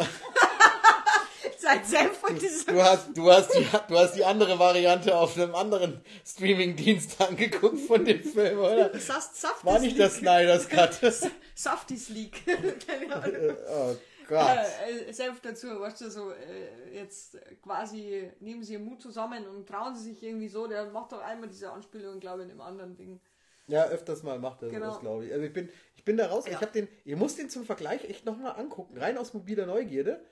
sein 1.62 1.84
Senf 1.84 2.24
und 2.24 2.42
dieses. 2.42 2.66
du 2.66 2.82
hast, 2.82 3.16
du 3.16 3.32
hast 3.32 3.54
die, 3.54 3.66
du 3.88 3.98
hast 3.98 4.16
die 4.16 4.26
andere 4.26 4.58
Variante 4.60 5.16
auf 5.16 5.38
einem 5.38 5.56
anderen 5.56 6.02
Streaming-Dienst 6.26 7.22
angeguckt 7.22 7.80
von 7.80 8.04
dem 8.04 8.24
Film, 8.24 8.60
oder? 8.60 8.98
Saft, 9.00 9.36
Saft 9.36 9.64
War 9.66 9.80
nicht 9.80 10.00
das 10.00 10.16
Snyder's 10.18 10.68
Cut. 10.68 11.00
League. 12.10 12.42
Keine 12.88 13.16
Ahnung. 13.16 13.58
oh 13.70 13.96
Gott. 14.28 14.58
Äh, 14.88 15.10
äh, 15.10 15.14
Senf 15.14 15.42
dazu, 15.42 15.68
weißt 15.68 16.02
du, 16.02 16.10
so 16.10 16.32
äh, 16.32 16.96
jetzt 16.96 17.38
quasi 17.62 18.32
nehmen 18.40 18.64
sie 18.64 18.74
ihren 18.74 18.86
Mut 18.86 19.02
zusammen 19.02 19.46
und 19.48 19.68
trauen 19.68 19.96
sie 19.96 20.12
sich 20.12 20.24
irgendwie 20.24 20.48
so. 20.48 20.68
Der 20.68 20.86
macht 20.86 21.12
doch 21.12 21.22
einmal 21.22 21.50
diese 21.50 21.72
Anspielung, 21.72 22.20
glaube 22.20 22.40
ich, 22.40 22.44
in 22.44 22.50
dem 22.50 22.62
anderen 22.62 22.96
Ding. 22.96 23.20
Ja, 23.68 23.86
öfters 23.86 24.24
mal 24.24 24.40
macht 24.40 24.64
er 24.64 24.70
Genau. 24.70 24.88
sowas, 24.88 25.00
glaube 25.00 25.26
ich. 25.26 25.34
Also 25.34 25.46
ich 25.46 25.54
bin, 25.54 25.70
ich 25.96 26.04
bin 26.04 26.18
da 26.18 26.28
raus. 26.28 26.46
Ja. 26.46 26.54
Ich 26.54 26.62
habe 26.62 26.72
den, 26.72 26.88
ihr 27.06 27.18
müsst 27.18 27.38
den 27.38 27.50
zum 27.50 27.66
Vergleich 27.66 28.04
echt 28.06 28.26
nochmal 28.26 28.56
angucken, 28.60 28.98
rein 28.98 29.18
aus 29.18 29.34
mobiler 29.34 29.66
Neugierde, 29.66 30.24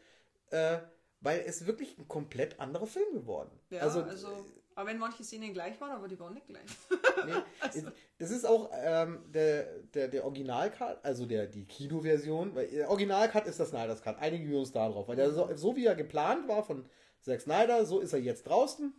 äh, 0.50 0.80
weil 1.22 1.44
es 1.46 1.66
wirklich 1.66 1.98
ein 1.98 2.08
komplett 2.08 2.60
anderer 2.60 2.88
Film 2.88 3.14
geworden. 3.14 3.52
Ja, 3.70 3.82
also, 3.82 4.02
also, 4.04 4.46
aber 4.76 4.90
wenn 4.90 4.98
manche 4.98 5.24
Szenen 5.24 5.54
gleich 5.54 5.80
waren, 5.82 5.92
aber 5.92 6.08
die 6.08 6.20
waren 6.20 6.34
nicht 6.34 6.48
gleich. 6.48 6.70
nee, 7.26 7.84
das 8.18 8.32
ist 8.32 8.46
auch 8.46 8.72
ähm, 8.74 9.26
der, 9.28 9.80
der, 9.94 10.08
der 10.08 10.24
Original-Cut, 10.26 11.04
also 11.04 11.26
der, 11.26 11.48
die 11.48 11.66
Kinoversion, 11.66 12.56
weil 12.56 12.68
der 12.68 12.90
Original-Cut 12.90 13.46
ist 13.48 13.60
der 13.60 13.66
Snyder's 13.66 14.02
Cut. 14.02 14.18
Einigen 14.20 14.50
wir 14.50 14.58
uns 14.58 14.72
da 14.72 14.88
drauf, 14.88 15.08
weil 15.08 15.18
der 15.18 15.32
so, 15.32 15.50
so 15.56 15.76
wie 15.76 15.86
er 15.86 15.96
geplant 15.96 16.48
war 16.48 16.64
von 16.64 16.86
Zack 17.22 17.42
Snyder, 17.42 17.86
so 17.86 18.00
ist 18.00 18.14
er 18.14 18.20
jetzt 18.20 18.48
draußen. 18.48 18.94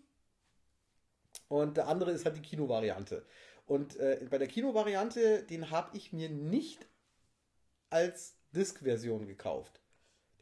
Und 1.49 1.77
der 1.77 1.89
andere 1.89 2.11
ist 2.11 2.25
halt 2.27 2.37
die 2.37 2.43
Kinovariante. 2.43 3.25
Und 3.67 3.97
äh, 3.97 4.27
bei 4.31 4.39
der 4.39 4.49
Kinovariante, 4.49 5.45
den 5.45 5.71
habe 5.71 5.97
ich 5.97 6.13
mir 6.13 6.29
nicht 6.29 6.87
als 7.89 8.37
Disc-Version 8.53 9.27
gekauft. 9.27 9.81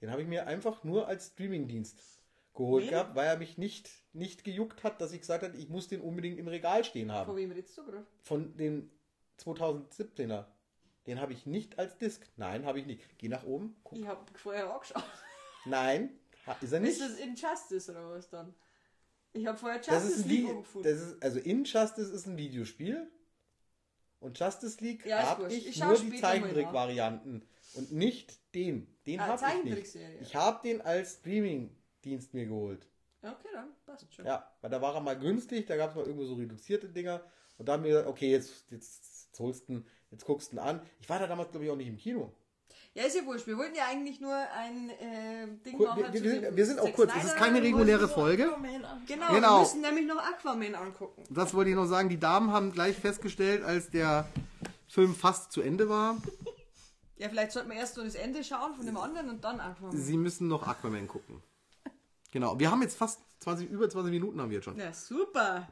Den 0.00 0.11
habe 0.11 0.22
ich 0.22 0.28
mir 0.28 0.46
einfach 0.46 0.84
nur 0.84 1.08
als 1.08 1.28
Streamingdienst 1.28 1.98
geholt 2.54 2.84
Nee. 2.84 2.90
gehabt, 2.90 3.14
weil 3.14 3.26
er 3.26 3.37
mich 3.38 3.58
nicht, 3.58 3.90
nicht 4.12 4.44
gejuckt 4.44 4.82
hat, 4.82 5.00
dass 5.00 5.12
ich 5.12 5.20
gesagt 5.20 5.44
habe, 5.44 5.56
ich 5.56 5.68
muss 5.68 5.88
den 5.88 6.00
unbedingt 6.00 6.38
im 6.38 6.48
Regal 6.48 6.84
stehen 6.84 7.12
haben. 7.12 7.26
Von 7.26 7.37
wem 7.37 7.50
redest 7.52 7.76
du 7.78 7.84
gerade? 7.84 8.06
Von 8.22 8.56
dem 8.56 8.90
2017er. 9.40 10.46
Den 11.06 11.20
habe 11.20 11.32
ich 11.32 11.46
nicht 11.46 11.78
als 11.78 11.96
Disc. 11.98 12.26
Nein, 12.37 12.66
habe 12.66 12.80
ich 12.80 12.87
nicht. 12.87 13.02
Geh 13.18 13.28
nach 13.28 13.44
oben. 13.44 13.76
Guck. 13.84 13.98
Ich 13.98 14.06
habe 14.06 14.20
vorher 14.34 14.74
auch 14.74 14.80
geschaut. 14.80 15.02
Nein, 15.64 16.11
ist 16.61 16.72
er 16.72 16.80
nicht. 16.80 16.92
Ist 16.92 17.00
das 17.00 17.18
Injustice 17.18 17.90
oder 17.90 18.11
was 18.11 18.28
dann? 18.28 18.54
Ich 19.32 19.46
habe 19.46 19.56
vorher 19.56 19.80
Justice 19.80 20.26
League 20.26 20.48
gefunden. 20.48 20.88
das 20.88 21.00
ist, 21.00 21.22
also 21.22 21.38
Injustice 21.38 22.11
ist 22.11 22.26
ein 22.26 22.37
Videospiel. 22.37 23.11
Und 24.20 24.38
Justice 24.38 24.82
League 24.82 25.06
Ja, 25.06 25.22
habe 25.22 25.52
ich, 25.52 25.68
Ich 25.68 25.78
nur 25.80 25.96
die 25.96 26.20
Zeichentrick-Varianten. 26.20 27.46
Und 27.74 27.92
nicht 27.92 28.38
den. 28.54 28.87
Den 29.07 29.20
Ah, 29.20 29.26
habe 29.40 29.59
ich 29.59 29.64
nicht. 29.64 29.96
Ich 30.22 30.35
habe 30.35 30.61
den 30.66 30.81
als 30.81 31.14
Streaming-Dienst 31.14 32.35
mir 32.35 32.46
geholt. 32.46 32.87
Ja, 33.22 33.33
okay, 33.33 33.48
dann 33.52 33.68
passt 33.87 34.12
schon. 34.14 34.24
Ja, 34.26 34.50
weil 34.61 34.70
da 34.70 34.81
war 34.81 34.94
er 34.94 35.00
mal 35.00 35.18
günstig, 35.18 35.66
da 35.66 35.76
gab 35.76 35.90
es 35.90 35.96
mal 35.96 36.02
irgendwo 36.04 36.24
so 36.24 36.35
reduzierte 36.35 36.88
Dinger. 36.88 37.20
Und 37.59 37.68
da 37.68 37.72
haben 37.74 37.83
wir 37.83 37.90
gesagt, 37.90 38.09
okay, 38.09 38.31
jetzt, 38.31 38.64
jetzt, 38.70 39.26
jetzt 39.26 39.38
holst 39.40 39.68
du 39.68 39.83
jetzt 40.11 40.24
guckst 40.24 40.52
du 40.52 40.57
ihn 40.57 40.61
an. 40.61 40.81
Ich 41.00 41.09
war 41.09 41.18
da 41.18 41.26
damals, 41.26 41.50
glaube 41.50 41.64
ich, 41.66 41.70
auch 41.70 41.76
nicht 41.76 41.88
im 41.88 41.96
Kino. 41.96 42.33
Ja, 42.94 43.04
ist 43.04 43.14
ja 43.16 43.24
wurscht. 43.26 43.46
Wir 43.46 43.59
wollten 43.59 43.74
ja 43.76 43.85
eigentlich 43.88 44.20
nur 44.20 44.35
ein 44.35 44.90
äh, 44.90 45.46
Ding 45.64 45.76
Kur- 45.76 45.88
machen. 45.88 46.04
wir- 46.04 46.12
wir 46.22 46.31
sind- 46.31 46.57
wir 46.57 46.66
sind 46.66 46.81
auch 46.81 46.92
kurz. 46.94 47.12
Es 47.16 47.24
ist 47.24 47.37
keine 47.37 47.61
reguläre 47.62 48.09
Folge. 48.09 48.44
Genau, 49.07 49.26
Genau. 49.33 49.33
wir 49.54 49.61
müssen 49.61 49.81
nämlich 49.83 50.07
noch 50.07 50.18
Aquaman 50.18 50.74
angucken. 50.74 51.22
Das 51.31 51.54
wollte 51.54 51.70
ich 51.70 51.76
noch 51.76 51.87
sagen. 51.87 52.09
Die 52.09 52.18
Damen 52.18 52.50
haben 52.52 52.72
gleich 52.72 52.96
festgestellt, 52.96 53.62
als 53.62 53.90
der 53.90 54.26
Film 54.88 55.14
fast 55.14 55.52
zu 55.52 55.61
Ende 55.61 55.88
war, 55.88 56.16
Ja, 57.18 57.28
vielleicht 57.28 57.52
sollten 57.52 57.70
wir 57.70 57.76
erst 57.76 57.96
nur 57.96 58.04
das 58.04 58.14
Ende 58.14 58.42
schauen 58.44 58.74
von 58.74 58.87
dem 58.87 58.96
anderen 58.96 59.28
und 59.28 59.44
dann 59.44 59.61
Aquaman. 59.61 59.96
sie 59.96 60.16
müssen 60.16 60.48
noch 60.48 60.66
Aquaman 60.66 61.07
gucken. 61.09 61.42
Genau. 62.31 62.59
Wir 62.59 62.70
haben 62.70 62.83
jetzt 62.83 62.98
fast 62.98 63.20
20, 63.40 63.70
über 63.70 63.88
20 63.88 64.12
Minuten 64.12 64.38
haben 64.38 64.50
wir 64.50 64.57
jetzt 64.57 64.66
schon. 64.66 64.76
Ja, 64.78 64.92
super. 64.92 65.66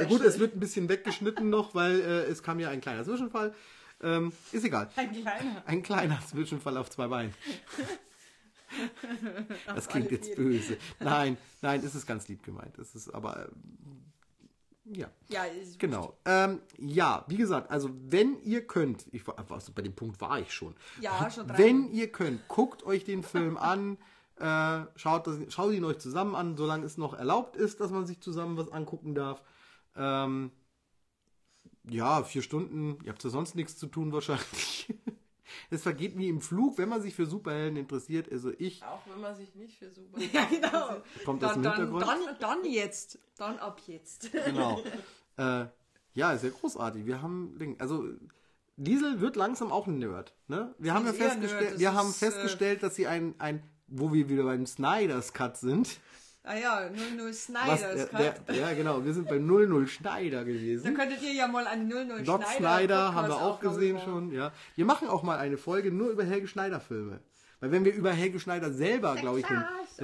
Ja 0.00 0.06
gut, 0.06 0.22
es 0.22 0.40
wird 0.40 0.56
ein 0.56 0.60
bisschen 0.60 0.88
weggeschnitten 0.88 1.48
noch, 1.48 1.72
weil 1.76 2.00
äh, 2.00 2.22
es 2.24 2.42
kam 2.42 2.58
ja 2.58 2.68
ein 2.68 2.80
kleiner 2.80 3.04
Zwischenfall. 3.04 3.54
Ähm, 4.02 4.32
ist 4.50 4.64
egal. 4.64 4.90
ein 4.96 5.12
kleiner. 5.12 5.62
Ein 5.66 5.82
kleiner 5.84 6.20
Zwischenfall 6.28 6.76
auf 6.78 6.90
zwei 6.90 7.06
Beinen. 7.06 7.32
Das 9.66 9.88
klingt 9.88 10.10
jetzt 10.12 10.36
böse. 10.36 10.76
Nein, 11.00 11.36
nein, 11.60 11.82
es 11.84 11.96
ist 11.96 12.06
ganz 12.06 12.28
lieb 12.28 12.44
gemeint. 12.44 12.78
Es 12.78 12.94
ist 12.94 13.08
aber, 13.12 13.48
ja, 14.92 15.10
Ja, 15.28 15.44
genau. 15.78 16.16
Ähm, 16.24 16.60
ja, 16.78 17.24
wie 17.28 17.36
gesagt, 17.36 17.70
also 17.70 17.90
wenn 18.08 18.40
ihr 18.42 18.66
könnt, 18.66 19.06
ich 19.12 19.26
war, 19.26 19.36
also 19.50 19.72
bei 19.72 19.82
dem 19.82 19.94
Punkt 19.94 20.20
war 20.20 20.40
ich 20.40 20.52
schon. 20.52 20.74
Ja, 21.00 21.30
schon 21.30 21.46
dran. 21.46 21.58
Wenn 21.58 21.92
ihr 21.92 22.10
könnt, 22.10 22.48
guckt 22.48 22.84
euch 22.84 23.04
den 23.04 23.22
Film 23.22 23.56
an, 23.56 23.98
äh, 24.36 24.86
schaut, 24.96 25.26
das, 25.26 25.38
schaut 25.48 25.72
ihn 25.72 25.84
euch 25.84 25.98
zusammen 25.98 26.34
an, 26.34 26.56
solange 26.56 26.86
es 26.86 26.96
noch 26.96 27.14
erlaubt 27.14 27.56
ist, 27.56 27.80
dass 27.80 27.90
man 27.90 28.06
sich 28.06 28.20
zusammen 28.20 28.56
was 28.56 28.72
angucken 28.72 29.14
darf. 29.14 29.42
Ähm, 29.96 30.50
ja, 31.88 32.22
vier 32.22 32.42
Stunden, 32.42 32.98
ihr 33.04 33.10
habt 33.10 33.22
ja 33.22 33.30
sonst 33.30 33.54
nichts 33.54 33.76
zu 33.76 33.86
tun 33.86 34.12
wahrscheinlich. 34.12 34.94
Es 35.72 35.82
vergeht 35.82 36.18
wie 36.18 36.28
im 36.28 36.40
Flug, 36.40 36.78
wenn 36.78 36.88
man 36.88 37.00
sich 37.00 37.14
für 37.14 37.26
Superhelden 37.26 37.76
interessiert. 37.76 38.30
Also 38.30 38.52
ich, 38.58 38.82
Auch 38.82 39.00
wenn 39.06 39.20
man 39.20 39.36
sich 39.36 39.54
nicht 39.54 39.78
für 39.78 39.90
super. 39.90 40.18
Ja, 40.32 40.44
genau. 40.44 41.02
kommt 41.24 41.44
aus 41.44 41.52
Dann, 41.52 41.62
dem 41.62 41.62
dann, 41.62 41.76
Hintergrund. 41.76 42.06
dann, 42.06 42.36
dann 42.40 42.64
jetzt. 42.70 43.18
Dann 43.36 43.58
ab 43.58 43.80
jetzt. 43.86 44.32
Genau. 44.32 44.82
äh, 45.36 45.66
ja, 46.14 46.32
ist 46.32 46.42
ja 46.42 46.50
großartig. 46.50 47.06
Wir 47.06 47.22
haben, 47.22 47.76
also 47.78 48.04
Diesel 48.76 49.20
wird 49.20 49.36
langsam 49.36 49.70
auch 49.72 49.86
ein 49.86 49.98
Nerd. 49.98 50.34
Ne? 50.48 50.74
Wir 50.78 50.94
haben 50.94 51.06
ja 51.06 51.12
das 51.12 51.78
wir 51.78 51.94
haben 51.94 52.08
ist, 52.08 52.22
äh, 52.22 52.30
festgestellt, 52.30 52.82
dass 52.82 52.96
sie 52.96 53.06
ein, 53.06 53.34
ein, 53.38 53.62
wo 53.86 54.12
wir 54.12 54.28
wieder 54.28 54.44
beim 54.44 54.66
Snyder's 54.66 55.32
Cut 55.32 55.56
sind. 55.56 56.00
Ah 56.42 56.56
ja, 56.56 56.88
00 56.88 57.28
Was, 57.28 57.44
Snyder's 57.44 57.80
der, 57.80 58.06
Cut. 58.06 58.48
der, 58.48 58.54
ja, 58.54 58.72
genau, 58.72 59.04
wir 59.04 59.12
sind 59.12 59.28
beim 59.28 59.46
00 59.46 59.86
Schneider 59.86 60.44
gewesen. 60.44 60.94
könntet 60.94 61.22
ihr 61.22 61.34
ja 61.34 61.46
mal 61.46 61.66
einen 61.66 61.86
00 61.88 62.22
Doc 62.24 62.42
Schneider, 62.44 62.78
Snyder 62.78 63.14
haben 63.14 63.28
wir 63.28 63.42
auch 63.42 63.60
gesehen 63.60 63.98
schon, 64.00 64.32
ja. 64.32 64.50
Wir 64.74 64.86
machen 64.86 65.08
auch 65.08 65.22
mal 65.22 65.38
eine 65.38 65.58
Folge 65.58 65.92
nur 65.92 66.08
über 66.08 66.24
Helge 66.24 66.48
Schneider 66.48 66.80
Filme. 66.80 67.20
Weil 67.60 67.72
wenn 67.72 67.84
wir 67.84 67.94
über 67.94 68.10
Helge 68.10 68.40
Schneider 68.40 68.72
selber, 68.72 69.14
glaube 69.16 69.40
ich, 69.40 69.46
Oh 69.46 69.54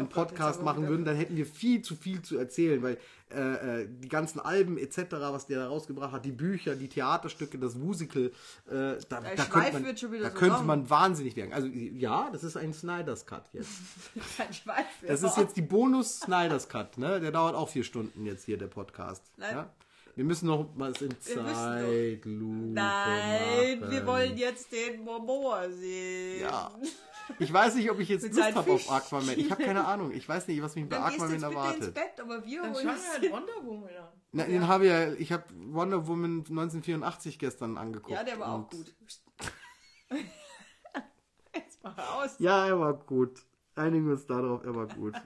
Gott, 0.02 0.10
Podcast 0.10 0.62
machen 0.62 0.88
würden, 0.88 1.04
dann 1.04 1.16
hätten 1.16 1.36
wir 1.36 1.46
viel 1.46 1.82
zu 1.82 1.96
viel 1.96 2.20
zu 2.22 2.36
erzählen, 2.36 2.82
weil 2.82 2.98
äh, 3.30 3.82
äh, 3.82 3.88
die 3.88 4.08
ganzen 4.08 4.40
Alben 4.40 4.78
etc., 4.78 5.04
was 5.10 5.46
der 5.46 5.60
da 5.60 5.68
rausgebracht 5.68 6.12
hat, 6.12 6.24
die 6.24 6.32
Bücher, 6.32 6.76
die 6.76 6.88
Theaterstücke, 6.88 7.58
das 7.58 7.74
Musical, 7.74 8.30
äh, 8.66 8.70
da, 8.70 8.98
da, 9.08 9.20
könnte 9.20 9.72
man, 9.72 9.84
da 9.84 9.96
so 9.96 10.34
könnte 10.34 10.62
man 10.62 10.90
wahnsinnig 10.90 11.34
werden. 11.36 11.52
Also 11.52 11.68
ja, 11.68 12.28
das 12.30 12.44
ist 12.44 12.56
ein 12.56 12.72
Snyder's 12.72 13.26
Cut 13.26 13.44
jetzt. 13.52 13.70
Das 15.06 15.22
ist 15.22 15.36
jetzt 15.36 15.56
die 15.56 15.62
Bonus 15.62 16.20
Snyder's 16.20 16.68
Cut, 16.68 16.98
ne? 16.98 17.20
Der 17.20 17.30
dauert 17.30 17.54
auch 17.54 17.68
vier 17.68 17.84
Stunden 17.84 18.26
jetzt 18.26 18.44
hier, 18.44 18.58
der 18.58 18.66
Podcast. 18.66 19.22
Nein. 19.36 19.56
Ja? 19.56 19.70
Wir 20.14 20.24
müssen 20.24 20.46
noch 20.46 20.68
was 20.76 21.00
in. 21.02 21.14
Zeitlupe 21.20 22.44
Nein, 22.72 23.80
machen. 23.80 23.90
wir 23.90 24.06
wollen 24.06 24.36
jetzt 24.36 24.72
den 24.72 25.04
Momoa 25.04 25.68
sehen. 25.70 26.42
Ja. 26.42 26.70
Ich 27.38 27.52
weiß 27.52 27.74
nicht, 27.76 27.90
ob 27.90 27.98
ich 28.00 28.08
jetzt 28.08 28.22
Lust 28.32 28.54
habe 28.54 28.70
auf. 28.72 28.90
Aquaman. 28.90 29.38
Ich 29.38 29.50
habe 29.50 29.62
keine 29.62 29.84
Ahnung. 29.86 30.12
Ich 30.12 30.28
weiß 30.28 30.46
nicht, 30.48 30.62
was 30.62 30.74
mich 30.76 30.88
bei 30.88 30.96
Dann 30.96 31.06
gehst 31.06 31.18
du 31.20 31.24
Aquaman 31.24 31.40
jetzt 31.40 31.48
bitte 31.48 31.56
ins 31.56 31.64
erwartet. 31.86 31.94
Bett, 31.94 32.20
aber 32.20 32.44
wir 32.44 32.62
Dann 32.62 32.72
es 32.72 32.84
halt 33.12 33.32
Wonder 33.32 33.64
Woman 33.64 33.88
an. 33.96 34.08
Na, 34.32 34.44
den 34.44 34.68
habe 34.68 34.84
ich 34.84 34.90
ja, 34.90 35.12
ich 35.14 35.32
habe 35.32 35.44
Wonder 35.72 36.06
Woman 36.06 36.38
1984 36.40 37.38
gestern 37.38 37.76
angeguckt. 37.78 38.12
Ja, 38.14 38.22
der 38.24 38.38
war 38.38 38.52
auch 38.52 38.70
gut. 38.70 38.94
Jetzt 41.54 41.82
mal 41.82 41.94
aus. 41.98 42.36
Ja, 42.38 42.66
er 42.66 42.78
war 42.78 42.94
gut. 42.94 43.40
Einigen 43.74 44.06
wir 44.06 44.12
uns 44.14 44.26
darauf, 44.26 44.64
er 44.64 44.74
war 44.74 44.86
gut. 44.86 45.14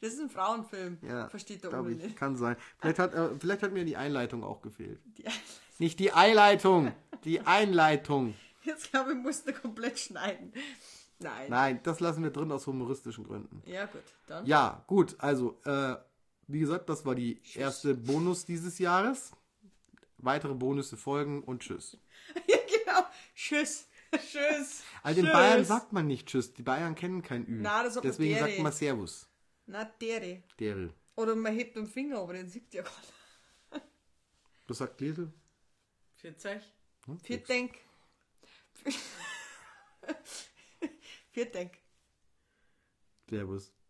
Das 0.00 0.12
ist 0.14 0.20
ein 0.20 0.28
Frauenfilm. 0.30 0.98
Ja, 1.02 1.28
Versteht 1.28 1.62
der 1.62 1.70
glaube 1.70 1.88
Uwe 1.90 1.92
ich. 1.96 2.02
nicht. 2.02 2.16
Kann 2.16 2.36
sein. 2.36 2.56
Vielleicht 2.78 2.98
hat, 2.98 3.14
äh, 3.14 3.30
vielleicht 3.38 3.62
hat 3.62 3.72
mir 3.72 3.84
die 3.84 3.96
Einleitung 3.96 4.44
auch 4.44 4.60
gefehlt. 4.62 5.00
Die- 5.18 5.24
Nicht 5.78 5.98
die 5.98 6.12
Einleitung, 6.12 6.92
die 7.24 7.40
Einleitung. 7.40 8.34
Jetzt 8.64 8.90
glaube 8.90 9.12
ich, 9.12 9.18
musste 9.18 9.52
komplett 9.52 9.98
schneiden. 9.98 10.52
Nein. 11.24 11.48
Nein, 11.48 11.80
das 11.82 12.00
lassen 12.00 12.22
wir 12.22 12.30
drin 12.30 12.52
aus 12.52 12.66
humoristischen 12.66 13.24
Gründen. 13.24 13.62
Ja, 13.64 13.86
gut. 13.86 14.02
Dann. 14.26 14.44
Ja, 14.44 14.84
gut, 14.86 15.16
also, 15.18 15.58
äh, 15.64 15.96
wie 16.48 16.60
gesagt, 16.60 16.90
das 16.90 17.06
war 17.06 17.14
die 17.14 17.40
erste 17.54 17.94
Bonus 17.94 18.44
dieses 18.44 18.78
Jahres. 18.78 19.32
Weitere 20.18 20.52
Bonusse 20.54 20.98
folgen 20.98 21.42
und 21.42 21.62
tschüss. 21.62 21.96
Ja, 22.46 22.56
genau. 22.66 23.06
Tschüss. 23.34 23.88
Tschüss. 24.12 24.82
Also 25.02 25.20
in 25.20 25.26
Tschüss. 25.26 25.34
Bayern 25.34 25.64
sagt 25.64 25.92
man 25.94 26.06
nicht 26.06 26.28
tschüss. 26.28 26.52
Die 26.52 26.62
Bayern 26.62 26.94
kennen 26.94 27.22
kein 27.22 27.46
Ü. 27.46 27.60
Na, 27.62 27.82
das 27.82 27.94
sagt 27.94 28.04
Deswegen 28.04 28.34
dere. 28.34 28.48
sagt 28.48 28.58
man 28.60 28.72
Servus. 28.72 29.28
Na, 29.66 29.84
dere. 29.84 30.42
Derl. 30.60 30.92
Oder 31.16 31.34
man 31.36 31.54
hebt 31.54 31.76
den 31.76 31.86
Finger, 31.86 32.18
aber 32.18 32.34
den 32.34 32.48
sieht 32.48 32.72
ja 32.74 32.82
keiner. 32.82 33.82
Was 34.68 34.78
sagt 34.78 35.00
Liesel? 35.00 35.32
Für 36.16 36.36
Zech. 36.36 36.62
Hm? 37.06 37.18
Vier 37.20 37.44
Denk. 41.34 41.42
Vier 41.42 41.50
Denk. 41.50 41.82
Servus. 43.28 43.83